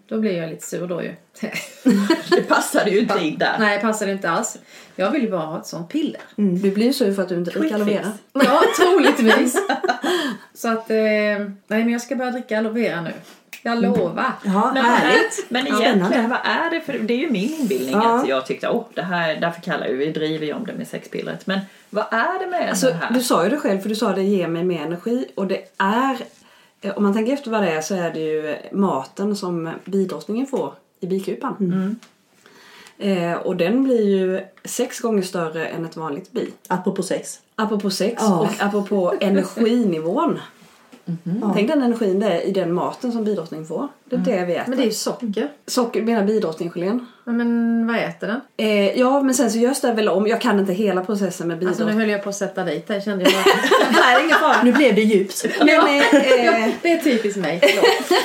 [0.07, 1.14] Då blev jag lite sur då ju.
[2.30, 3.55] Det passade ju inte in där.
[3.60, 4.57] nej, det passade inte alls.
[4.95, 6.22] Jag vill ju bara ha ett sånt piller.
[6.36, 8.12] Du blir ju sur för att du inte dricker aloe vera.
[8.34, 9.55] Ja, troligtvis.
[10.53, 13.12] så att, eh, nej men jag ska börja dricka aloe vera nu.
[13.62, 14.32] Jag lovar.
[14.45, 15.45] Ja, Men, härligt.
[15.49, 16.28] men egentligen, spännande.
[16.43, 16.99] vad är det för...
[16.99, 18.20] Det är ju min inbildning Ja.
[18.20, 20.88] att jag tyckte, åh, det här, därför kallar vi, vi driver ju om det med
[20.88, 21.47] sexpillret.
[21.47, 23.14] Men vad är det med Alltså, det här?
[23.14, 25.26] du sa ju det själv, för du sa det ger mig mer energi.
[25.36, 26.18] Och det är,
[26.82, 30.47] eh, om man tänker efter vad det är, så är det ju maten som bidrottningen
[30.47, 31.99] får i bikupan.
[32.97, 36.51] Eh, och den blir ju sex gånger större än ett vanligt bi.
[36.68, 37.39] Apropå sex.
[37.55, 38.39] Apropå sex Ja.
[38.39, 40.39] och apropå energinivån.
[41.55, 43.88] Tänk den energin det är i den maten som bidrottningen får.
[44.05, 44.70] Det är det vi äter.
[44.70, 45.51] Men det är ju socker.
[45.68, 47.05] Socker, menar bidrottningsgelén?
[47.26, 48.41] Ja, Men vad äter den?
[48.57, 50.28] Eh, ja, men sen så görs det väl om.
[50.28, 51.97] Jag kan inte hela processen med Alltså bidrottning.
[51.97, 53.43] nu höll jag på att sätta dit dig kände jag bara.
[54.01, 54.64] Nej, ingen fara.
[54.64, 55.45] Nu blev det djupt.
[55.60, 58.22] Men, eh, Det är typiskt mig, förlåt.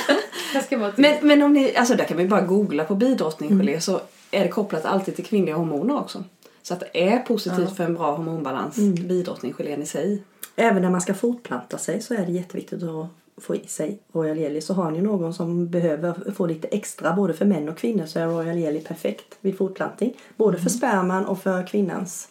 [0.53, 0.99] Jag ska vara tyst.
[0.99, 3.99] Men, men om ni, alltså där kan vi bara googla på bidrottningsgelé så
[4.31, 6.23] är det kopplat alltid till kvinnliga hormoner också.
[6.63, 8.75] Så att det är positivt för en bra hormonbalans,
[9.07, 10.23] bidrottningsgelén i sig.
[10.55, 14.37] Även när man ska fortplanta sig så är det jätteviktigt att få i sig Royal
[14.37, 14.61] Jelly.
[14.61, 18.19] Så har ni någon som behöver få lite extra både för män och kvinnor så
[18.19, 20.13] är Royal Jelly perfekt vid fortplantning.
[20.35, 22.27] Både för sperman och för kvinnans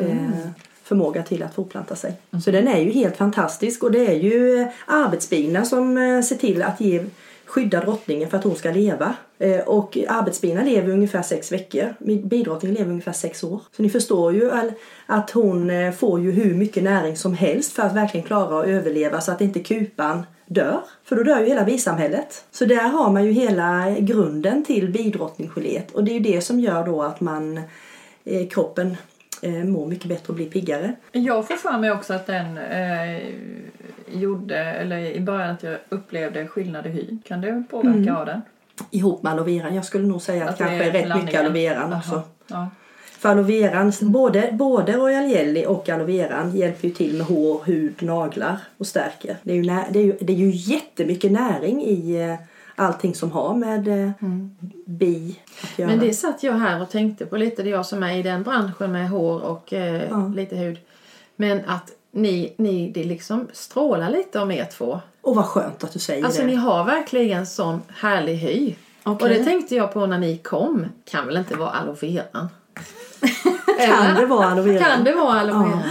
[0.00, 0.48] eh,
[0.82, 2.12] förmåga till att fortplanta sig.
[2.44, 6.36] Så den är ju helt fantastisk och det är ju eh, arbetsbina som eh, ser
[6.36, 7.04] till att ge
[7.54, 9.14] skydda drottningen för att hon ska leva.
[9.38, 11.94] Eh, och arbetsbina lever ungefär sex veckor.
[12.26, 13.60] Bidrottningen lever ungefär sex år.
[13.76, 14.50] Så ni förstår ju
[15.06, 18.66] att hon eh, får ju hur mycket näring som helst för att verkligen klara att
[18.66, 20.80] överleva så att inte kupan dör.
[21.04, 22.44] För då dör ju hela bisamhället.
[22.50, 25.90] Så där har man ju hela grunden till bidrottningsgeléet.
[25.90, 27.60] Och det är ju det som gör då att man
[28.24, 28.96] eh, kroppen
[29.44, 30.92] eh, mår mycket bättre och blir piggare.
[31.12, 33.22] Jag får för mig också att den eh,
[34.12, 37.22] gjorde, eller i början att jag upplevde skillnad i hyn.
[37.24, 38.42] Kan det påverka av den?
[38.90, 39.74] Ihop med aloe veran.
[39.74, 42.22] Jag skulle nog säga att, Att kanske är rätt mycket aloe veran också.
[42.46, 42.70] Ja.
[43.18, 47.60] För aloe veran, både, både Royal Jelly och aloe veran hjälper ju till med hår,
[47.64, 49.36] hud, naglar och stärker.
[49.42, 52.34] Det är ju, det är ju, det är ju jättemycket näring i eh,
[52.76, 54.10] allting som har med eh,
[54.86, 55.90] bi att göra.
[55.90, 58.42] Men det satt jag här och tänkte på lite, det jag som är i den
[58.42, 60.32] branschen med hår och eh, Ja.
[60.36, 60.78] lite hud.
[61.36, 65.00] Men att ni, ni, det liksom strålar lite om er två.
[65.20, 66.46] Och vad skönt att du säger Alltså det.
[66.46, 68.74] ni har verkligen sån härlig hy.
[69.02, 69.24] Okej.
[69.24, 70.86] Och det tänkte jag på när ni kom.
[71.04, 72.48] Kan väl inte vara aloe veran?
[73.86, 74.82] Kan det vara aloe veran?
[74.82, 75.62] Kan det vara aloe Ja.
[75.62, 75.82] vera?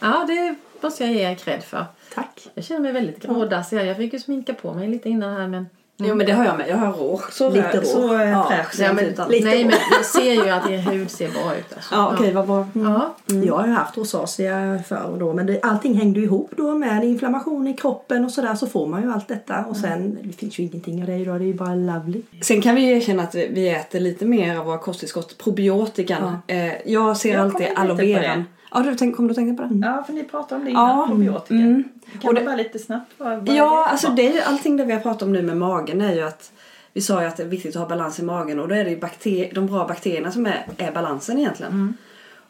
[0.00, 1.84] Ja, det, måste jag ge er cred för.
[2.14, 2.48] Tack.
[2.54, 3.76] Jag känner mig väldigt grådassig.
[3.86, 5.66] Jag fick ju sminka på mig lite innan här men...
[5.98, 6.68] Jo men det har jag med.
[6.68, 7.20] Jag har rå.
[7.32, 7.84] Så, Lite rå.
[7.84, 8.46] så eh, Ja.
[8.50, 11.28] fräsch ser Ja, jag inte ut nej men jag ser ju att er hud ser
[11.28, 11.72] bra ut.
[11.74, 11.94] Alltså.
[11.94, 12.68] Ja okej vad bra.
[12.72, 13.14] Ja.
[13.44, 17.66] Jag har ju haft rosacea förr då men det, allting hängde ihop då med inflammation
[17.68, 20.62] i kroppen och sådär så får man ju allt detta och sen det finns ju
[20.62, 22.22] ingenting av det idag det är ju bara lovely.
[22.42, 26.38] Sen kan vi ju erkänna att vi vi äter lite mer av våra kosttillskott, probiotikan.
[26.46, 28.44] Eh, jag ser Jag alltid aloe på veran.
[28.70, 29.86] Ja, du tänk, kommer du tänka på det?
[29.86, 31.54] Ja, för ni pratade om det Ja, innan, probiotika.
[31.54, 31.84] mm.
[32.20, 33.12] Kan Och du det- bara lite snabbt?
[33.18, 33.90] Vad, vad Ja, det?
[33.90, 36.52] alltså det allting det vi har pratat om nu med magen är ju att
[36.92, 38.84] vi sa ju att det är viktigt att ha balans i magen och då är
[38.84, 41.94] det ju bakter- de bra bakterierna som är, är balansen egentligen.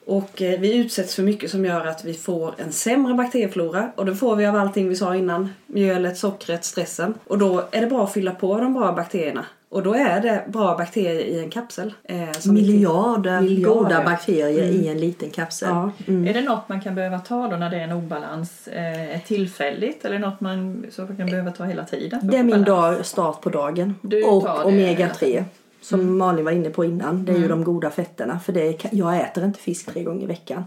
[0.06, 4.06] Och eh, vi utsätts för mycket som gör att vi får en sämre bakterieflora och
[4.06, 5.48] det får vi av allting vi sa innan.
[5.66, 7.14] Mjölet, sockret, stressen.
[7.26, 9.44] Och då är det bra att fylla på de bra bakterierna.
[9.68, 11.94] Och då är det bra bakterier i en kapsel.
[12.04, 13.80] Eh, som vi- Miljarder, Miljarder.
[13.82, 15.68] goda bakterier i en liten kapsel.
[15.68, 15.90] Ja.
[16.06, 20.04] Är det något man kan behöva ta då när det är en obalans eh, tillfälligt
[20.04, 22.20] eller något man så kan behöva ta hela tiden?
[22.22, 23.94] Det är min dag, start på dagen.
[24.02, 25.44] Du och tar det omega hela 3.
[25.80, 27.24] Som Malin var inne på innan.
[27.24, 28.38] Det är ju de goda fetterna.
[28.38, 30.64] För det är, jag äter inte fisk tre gånger i veckan.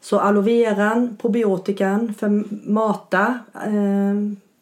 [0.00, 2.28] Så aloe veran, probiotikan för
[2.70, 3.38] mata.
[3.54, 4.14] Eh,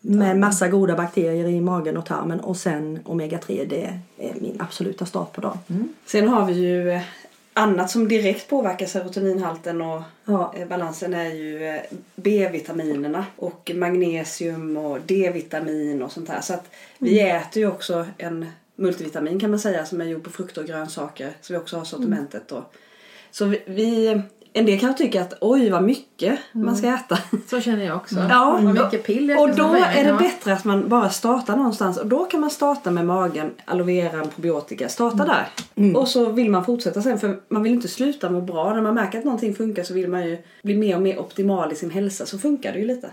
[0.07, 2.41] med massa goda bakterier i magen och tarmen.
[2.41, 3.65] Och sen omega 3.
[3.65, 5.89] Det är min absoluta start på dagen.
[6.07, 7.03] Sen har vi ju eh,
[7.53, 10.55] annat som direkt påverkar serotoninhalten och Ja.
[10.57, 11.81] eh, balansen är ju eh,
[12.17, 16.41] B-vitaminerna och magnesium och D-vitamin och sånt här.
[16.41, 18.47] Så att vi äter ju också en
[18.77, 21.33] multivitamin kan man säga som är gjord på frukter och grönsaker.
[21.41, 22.65] Så vi också har sortimentet då.
[23.31, 24.21] Så vi, vi
[24.57, 27.19] en del kanske tycker att oj vad mycket man ska äta.
[27.47, 28.15] Så känner jag också.
[28.29, 28.61] Ja.
[28.63, 29.83] Vad mycket piller jag Och då med.
[29.97, 31.99] är det bättre att man bara startar någonstans.
[31.99, 34.89] Och då kan man starta med magen, aloe vera, probiotika.
[34.89, 35.47] Starta där.
[35.97, 37.19] Och så vill man fortsätta sen.
[37.19, 38.75] För man vill inte sluta må bra.
[38.75, 41.73] När man märker att någonting funkar så vill man ju bli mer och mer optimal
[41.73, 42.27] i sin hälsa.
[42.27, 43.11] Så funkar det ju lite.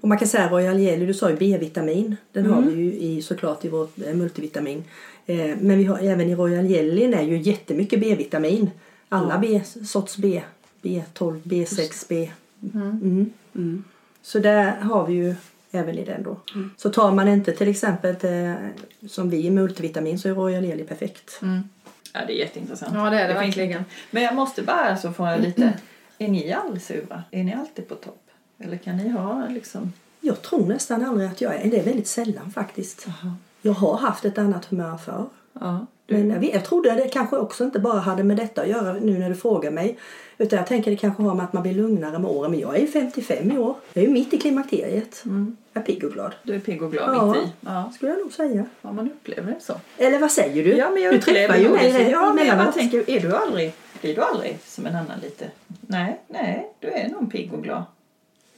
[0.00, 2.16] Och man kan säga Royal Jelly, du sa ju B-vitamin.
[2.32, 4.84] Den har vi ju i, såklart i vårt eh, multivitamin.
[5.26, 8.70] Eh, men vi har även i Royal Jelly är ju jättemycket B-vitamin.
[9.14, 10.42] Alla B, sorts B.
[10.82, 12.30] B12, B6, B.
[12.74, 13.84] Mm.
[14.22, 15.34] Så där har vi ju
[15.70, 16.36] även i den då.
[16.76, 18.54] Så tar man inte till exempel eh,
[19.08, 21.40] som vi i multivitamin så är Royal Jelly perfekt.
[22.12, 22.94] Ja, det är jätteintressant.
[22.94, 23.84] Ja, det är det finns- verkligen.
[24.10, 25.72] Men jag måste bara alltså få lite...
[26.18, 27.22] Är ni allsura?
[27.30, 28.30] Är ni alltid på topp?
[28.58, 29.92] Eller kan ni ha liksom...
[30.20, 31.80] Jag tror nästan aldrig att jag är det.
[31.80, 33.06] är väldigt sällan faktiskt.
[33.62, 35.26] Jag har haft ett annat humör förr.
[35.52, 38.68] Ja, Men jag, vet, jag trodde det kanske också inte bara hade med detta att
[38.68, 39.98] göra nu när du frågar mig.
[40.38, 42.50] Utan jag tänker det kanske har med att man blir lugnare med åren.
[42.50, 43.74] Men jag är ju 55 i år.
[43.92, 45.22] Jag är ju mitt i klimakteriet.
[45.72, 46.34] Jag är pigg och glad.
[46.42, 47.26] du är pigg och glad Ja.
[47.26, 47.48] mitt i.
[47.60, 47.92] Ja.
[47.94, 48.64] Skulle jag nog säga.
[48.82, 49.72] ja, man upplever det så.
[49.98, 50.76] Eller vad säger du?
[50.76, 53.72] Ja, men jag du träffar ju mig rätt Ja, men jag tänker, är du aldrig,
[54.00, 55.44] blir du aldrig som en annan lite?
[55.80, 57.82] Nej, nej, du är nog pigg och glad.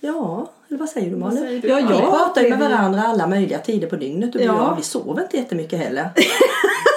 [0.01, 1.39] Ja, eller vad säger du Malin?
[1.39, 4.33] säger du, ja, jag pratar ju med varandra alla möjliga tider på dygnet.
[4.33, 4.69] Du och Ja.
[4.71, 6.09] jag, vi sover inte jättemycket heller.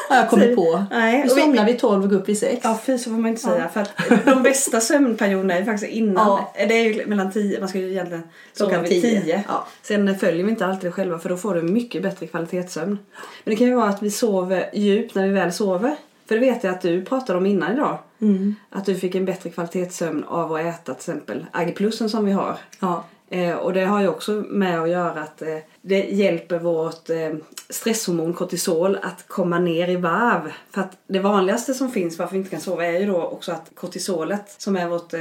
[0.10, 0.84] har jag kommit på.
[0.91, 2.62] Nej, vi somnar vid 12 och går upp vid 6.
[2.64, 3.70] Ja, fy så får man inte säga.
[3.70, 3.91] För att
[4.26, 6.28] de bästa sömnperioderna är faktiskt innan.
[6.28, 6.53] Ja.
[6.55, 9.22] Det är ju mellan 10, man ska ju egentligen sova vid 10.
[9.22, 9.43] 10.
[9.47, 9.68] Ja.
[9.82, 12.97] Sen följer vi inte alltid det själva för då får du mycket bättre kvalitetssömn.
[13.43, 15.95] Men det kan ju vara att vi sover djupt när vi väl sover.
[16.28, 17.97] För det vet jag att du pratade om innan idag.
[18.22, 18.55] Mm.
[18.70, 22.57] Att du fick en bättre kvalitetssömn av att äta till exempel Agiplussen som vi har.
[22.80, 23.03] Ja.
[23.32, 27.34] Eh, och det har ju också med att göra att eh, det hjälper vårt eh,
[27.69, 30.51] stresshormon kortisol att komma ner i varv.
[30.71, 33.51] För att det vanligaste som finns varför vi inte kan sova är ju då också
[33.51, 35.19] att kortisolet som är vårt eh,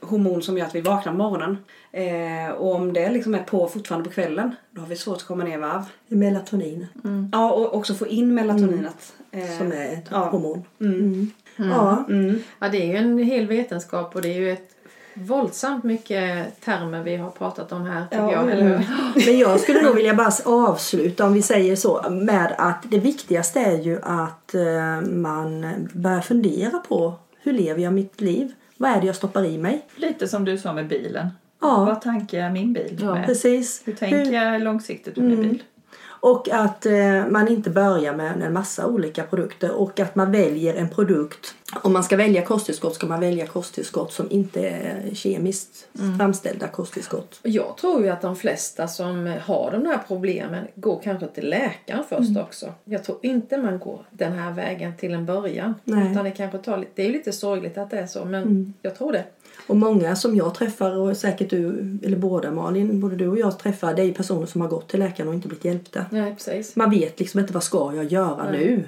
[0.00, 1.58] hormon som gör att vi vaknar på morgonen.
[1.92, 5.24] Eh, och om det liksom är på fortfarande på kvällen då har vi svårt att
[5.24, 5.82] komma ner i varv.
[6.08, 6.86] Melatonin
[7.32, 9.12] Ja och också få in melatoninet.
[9.30, 10.28] Eh, som är ett ja.
[10.28, 10.62] hormon.
[10.80, 11.30] Mm.
[11.56, 12.04] Ja.
[12.08, 12.38] Mm.
[12.58, 14.70] Ja, det är ju en hel vetenskap och det är ju ett
[15.14, 18.50] våldsamt mycket termer vi har pratat om här Ja, jag.
[18.50, 18.86] eller hur?
[19.26, 23.60] Men jag skulle nog vilja bara avsluta om vi säger så med att det viktigaste
[23.60, 28.52] är ju att eh, man börjar fundera på hur lever jag mitt liv?
[28.76, 29.86] Vad är det jag stoppar i mig?
[29.96, 31.28] Lite som du sa med bilen.
[31.60, 31.84] Ja.
[31.84, 33.26] Vad tankar jag min bil Ja, med?
[33.26, 33.82] Precis.
[33.84, 35.62] Hur tänker jag långsiktigt med min bil?
[36.20, 40.74] Och att eh, man inte börjar med en massa olika produkter och att man väljer
[40.74, 41.54] en produkt.
[41.82, 47.40] Om man ska välja kosttillskott ska man välja kosttillskott som inte är kemiskt framställda kosttillskott.
[47.42, 52.04] Jag tror ju att de flesta som har de här problemen går kanske till läkaren
[52.08, 52.72] först också.
[52.84, 55.74] Jag tror inte man går den här vägen till en början.
[55.84, 56.12] Nej.
[56.12, 58.98] Utan det kanske tar det är ju lite sorgligt att det är så men jag
[58.98, 59.24] tror det.
[59.66, 63.58] Och många som jag träffar och säkert du eller båda Malin, både du och jag
[63.58, 66.06] träffar det är ju personer som har gått till läkaren och inte blivit hjälpta.
[66.10, 66.76] Nej precis.
[66.76, 68.84] Man vet liksom inte vad ska jag göra nu.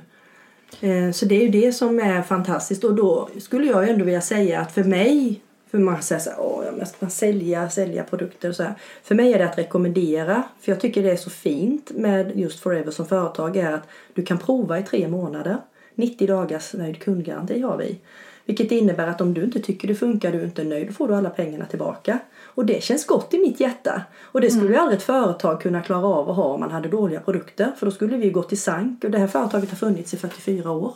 [0.81, 4.21] Eh, Så det är ju det som är fantastiskt och då skulle jag ändå vilja
[4.21, 5.41] säga att för mig
[5.71, 8.75] För man säger så här, åh, jag måste sälja, sälja produkter och så här.
[9.03, 10.43] För mig är det att rekommendera.
[10.61, 14.23] För jag tycker det är så fint med just Forever som företag är att du
[14.23, 15.57] kan prova i tre månader.
[15.95, 17.99] 90 dagars nöjd kundgaranti har vi.
[18.45, 21.09] Vilket innebär att om du inte tycker det funkar, du är inte nöjd, då får
[21.09, 22.19] du alla pengarna tillbaka.
[22.45, 24.03] Och det känns gott i mitt hjärta.
[24.23, 26.89] Och det skulle ju aldrig ett företag kunna klara av att ha om man hade
[26.89, 27.73] dåliga produkter.
[27.77, 29.05] För då skulle vi gått i sank.
[29.05, 30.93] Och det här företaget har funnits i 44 år.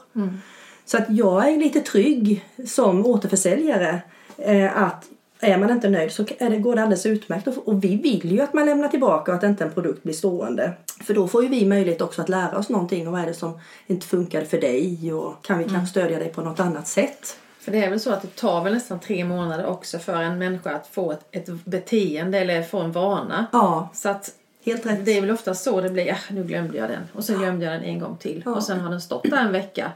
[0.85, 4.03] Så att jag är lite trygg som återförsäljare
[4.39, 5.05] eh, att
[5.41, 7.49] är man inte nöjd så är det, går det alldeles utmärkt.
[7.65, 10.73] Och, vi vill ju att man lämnar tillbaka och att inte en produkt blir stående.
[11.05, 13.35] För då får ju vi möjlighet också att lära oss någonting och vad är det
[13.35, 17.37] som inte funkade för dig och kan vi kanske stödja dig på något annat sätt.
[17.61, 20.39] För det är väl så att det tar väl nästan tre månader också för en
[20.39, 23.47] människa att få ett, ett beteende eller få en vana.
[23.53, 24.31] Ja, Så att
[24.67, 25.05] helt rätt.
[25.05, 26.07] det är väl ofta så det blir.
[26.07, 27.03] Ja, nu glömde jag den.
[27.13, 28.43] Och så glömde jag den en gång till.
[28.45, 28.55] Ja.
[28.55, 29.93] Och sen har den stått där en vecka.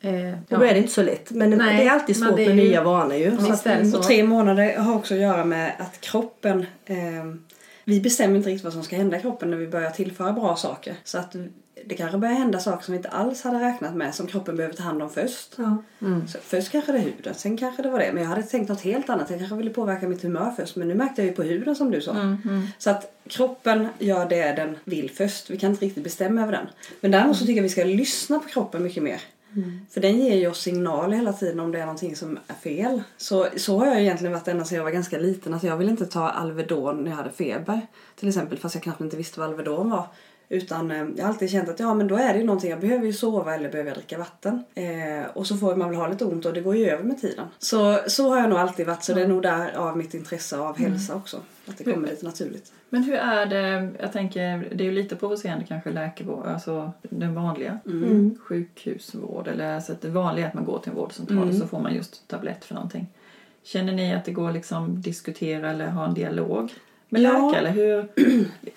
[0.00, 0.10] Eh, Och
[0.48, 0.58] ja.
[0.58, 1.30] då är det inte så lätt.
[1.30, 3.30] Men Nej, det är alltid svårt det är med ju- nya vanor ju.
[3.30, 3.98] Så Visst att, det så.
[3.98, 6.96] Och tre månader har också att göra med att kroppen eh,
[7.84, 10.56] vi bestämmer inte riktigt vad som ska hända i kroppen när vi börjar tillföra bra
[10.56, 10.94] saker.
[11.04, 11.36] Så att
[11.86, 14.76] det kanske börjar hända saker som vi inte alls hade räknat med som kroppen behöver
[14.76, 15.54] ta hand om först.
[15.56, 15.82] ja.
[16.28, 18.10] Så först kanske det är huden, sen kanske det var det.
[18.12, 19.30] Men jag hade tänkt något helt annat.
[19.30, 20.76] Jag kanske ville påverka mitt humör först.
[20.76, 22.36] Men nu märkte jag ju på huden som du sa.
[22.78, 25.50] Så att kroppen gör det den vill först.
[25.50, 26.66] Vi kan inte riktigt bestämma över den.
[27.00, 29.20] Men däremot så tycker jag vi ska lyssna på kroppen mycket mer.
[29.90, 33.02] För den ger ju oss signaler hela tiden om det är någonting som är fel.
[33.16, 35.52] Så, så har jag egentligen varit ända sedan jag var ganska liten.
[35.52, 37.80] Alltså jag ville inte ta Alvedon när jag hade feber.
[38.16, 40.06] Till exempel fast jag knappt inte visste vad Alvedon var.
[40.48, 42.70] Utan eh, jag har alltid känt att ja men då är det ju någonting.
[42.70, 44.64] Jag behöver ju sova eller behöver jag dricka vatten.
[44.74, 47.20] Eh, och så får man väl ha lite ont och det går ju över med
[47.20, 47.46] tiden.
[47.58, 49.04] Så, så har jag nog alltid varit.
[49.04, 51.40] Så det är nog där av mitt intresse av hälsa också.
[51.66, 52.72] Att det kommer lite naturligt.
[52.88, 57.34] Men hur är det, jag tänker, det är ju lite provocerande kanske läkarvård, alltså den
[57.34, 58.38] vanliga Mm.
[58.40, 61.66] sjukhusvård eller alltså att det vanliga är att man går till en vårdcentral och så
[61.66, 63.06] får man just tablett för någonting.
[63.62, 66.72] Känner ni att det går liksom diskutera eller ha en dialog
[67.14, 67.50] med Ja.
[67.52, 67.68] läkare?
[67.68, 68.06] Hur?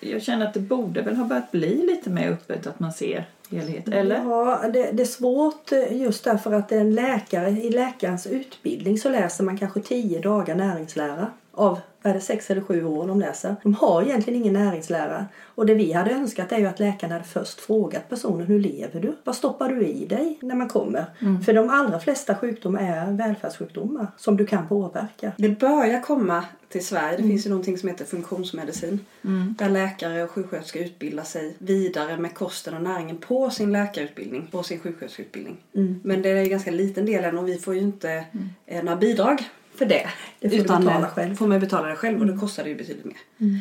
[0.00, 3.24] Jag känner att det borde väl ha börjat bli lite mer öppet att man ser
[3.50, 4.16] helhet, eller?
[4.16, 9.08] Ja, det, det är svårt eh, just därför att en läkare, i läkarens utbildning så
[9.08, 11.26] läser man kanske tio dagar näringslära.
[11.52, 13.56] Av, är det sex eller sju år de läser.
[13.62, 15.26] De har egentligen ingen näringslära.
[15.42, 19.00] Och det vi hade önskat är ju att läkaren hade först frågat personen hur lever
[19.00, 19.16] du?
[19.24, 21.04] Vad stoppar du i dig när man kommer?
[21.44, 25.32] För de allra flesta sjukdomar är välfärdssjukdomar som du kan påverka.
[25.36, 27.16] Det börjar komma till Sverige.
[27.16, 29.00] Det finns ju någonting som heter funktionsmedicin.
[29.58, 34.62] Där läkare och sjuksköterskor utbildar sig vidare med kosten och näringen på sin läkarutbildning, på
[34.62, 35.56] sin sjuksköterskeutbildning.
[36.02, 38.24] Men det är en ganska liten del än och vi får ju inte
[38.66, 39.48] eh, några bidrag
[39.78, 40.06] för det.
[40.40, 41.34] Det får Utan betala själv.
[41.34, 43.16] får man betala det själv och då kostar det ju betydligt mer.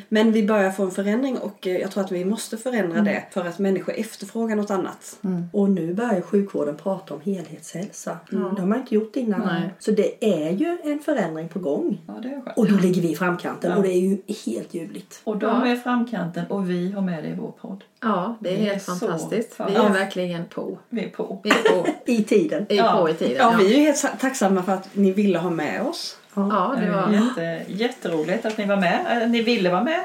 [0.10, 3.24] Men vi börjar få en förändring och eh, jag tror att vi måste förändra det
[3.32, 5.20] för att människor efterfrågar något annat.
[5.54, 8.18] Och nu börjar sjukvården prata om helhetshälsa.
[8.30, 9.42] Det har man inte gjort innan.
[9.42, 9.70] Nej.
[9.80, 12.02] Så det är ju en förändring på gång.
[12.08, 12.54] Ja.
[12.56, 13.78] Och då ligger vi i framkanten Ja.
[13.78, 15.22] och det är ju helt ljuvligt.
[15.24, 17.84] Och de är i framkanten och vi har med det i vår podd.
[18.02, 19.52] Ja, det är Vi är helt så fantastiskt.
[19.52, 19.76] Vi fan.
[19.76, 20.78] är verkligen på.
[20.90, 21.40] Vi är på.
[21.44, 22.66] Vi är på, I tiden.
[22.70, 22.98] vi är Ja.
[23.02, 23.36] på i tiden.
[23.38, 26.18] Ja, vi är helt sa- tacksamma för att ni ville ha med oss.
[26.52, 27.12] Ja, det var...
[27.14, 29.24] Jätte, jätteroligt att ni var med.
[29.24, 30.00] Att ni ville vara med.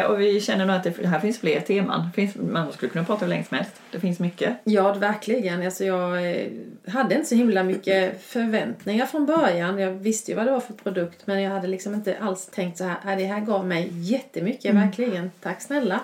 [0.00, 2.08] Eh, och vi känner nog att det, här finns fler teman.
[2.14, 3.72] Finns, man skulle kunna prata hur länge som helst.
[3.90, 4.56] Det finns mycket.
[4.64, 5.62] Ja, verkligen.
[5.64, 6.46] Alltså, jag eh,
[6.92, 9.78] hade inte så himla mycket förväntningar från början.
[9.78, 12.78] Jag visste ju vad det var för produkt men jag hade liksom inte alls tänkt
[12.78, 12.96] så här.
[13.06, 15.30] "Ah, Det här gav mig jättemycket, verkligen.
[15.42, 16.00] Tack snälla.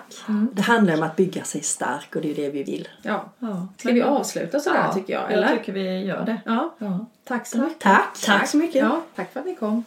[0.51, 2.87] Det handlar om att bygga sig stark och det är det vi vill.
[3.01, 3.25] Ja.
[3.39, 3.67] Ja.
[3.77, 5.31] Ska vi avsluta så där tycker jag?
[5.33, 5.47] Eller?
[5.49, 6.37] Jag tycker vi gör det.
[6.45, 6.75] Ja.
[6.79, 7.05] Ja.
[7.27, 7.79] Tack så mycket.
[7.79, 8.21] Tack.
[8.25, 8.75] Tack så mycket.
[8.75, 9.83] Ja, tack för att ni kom.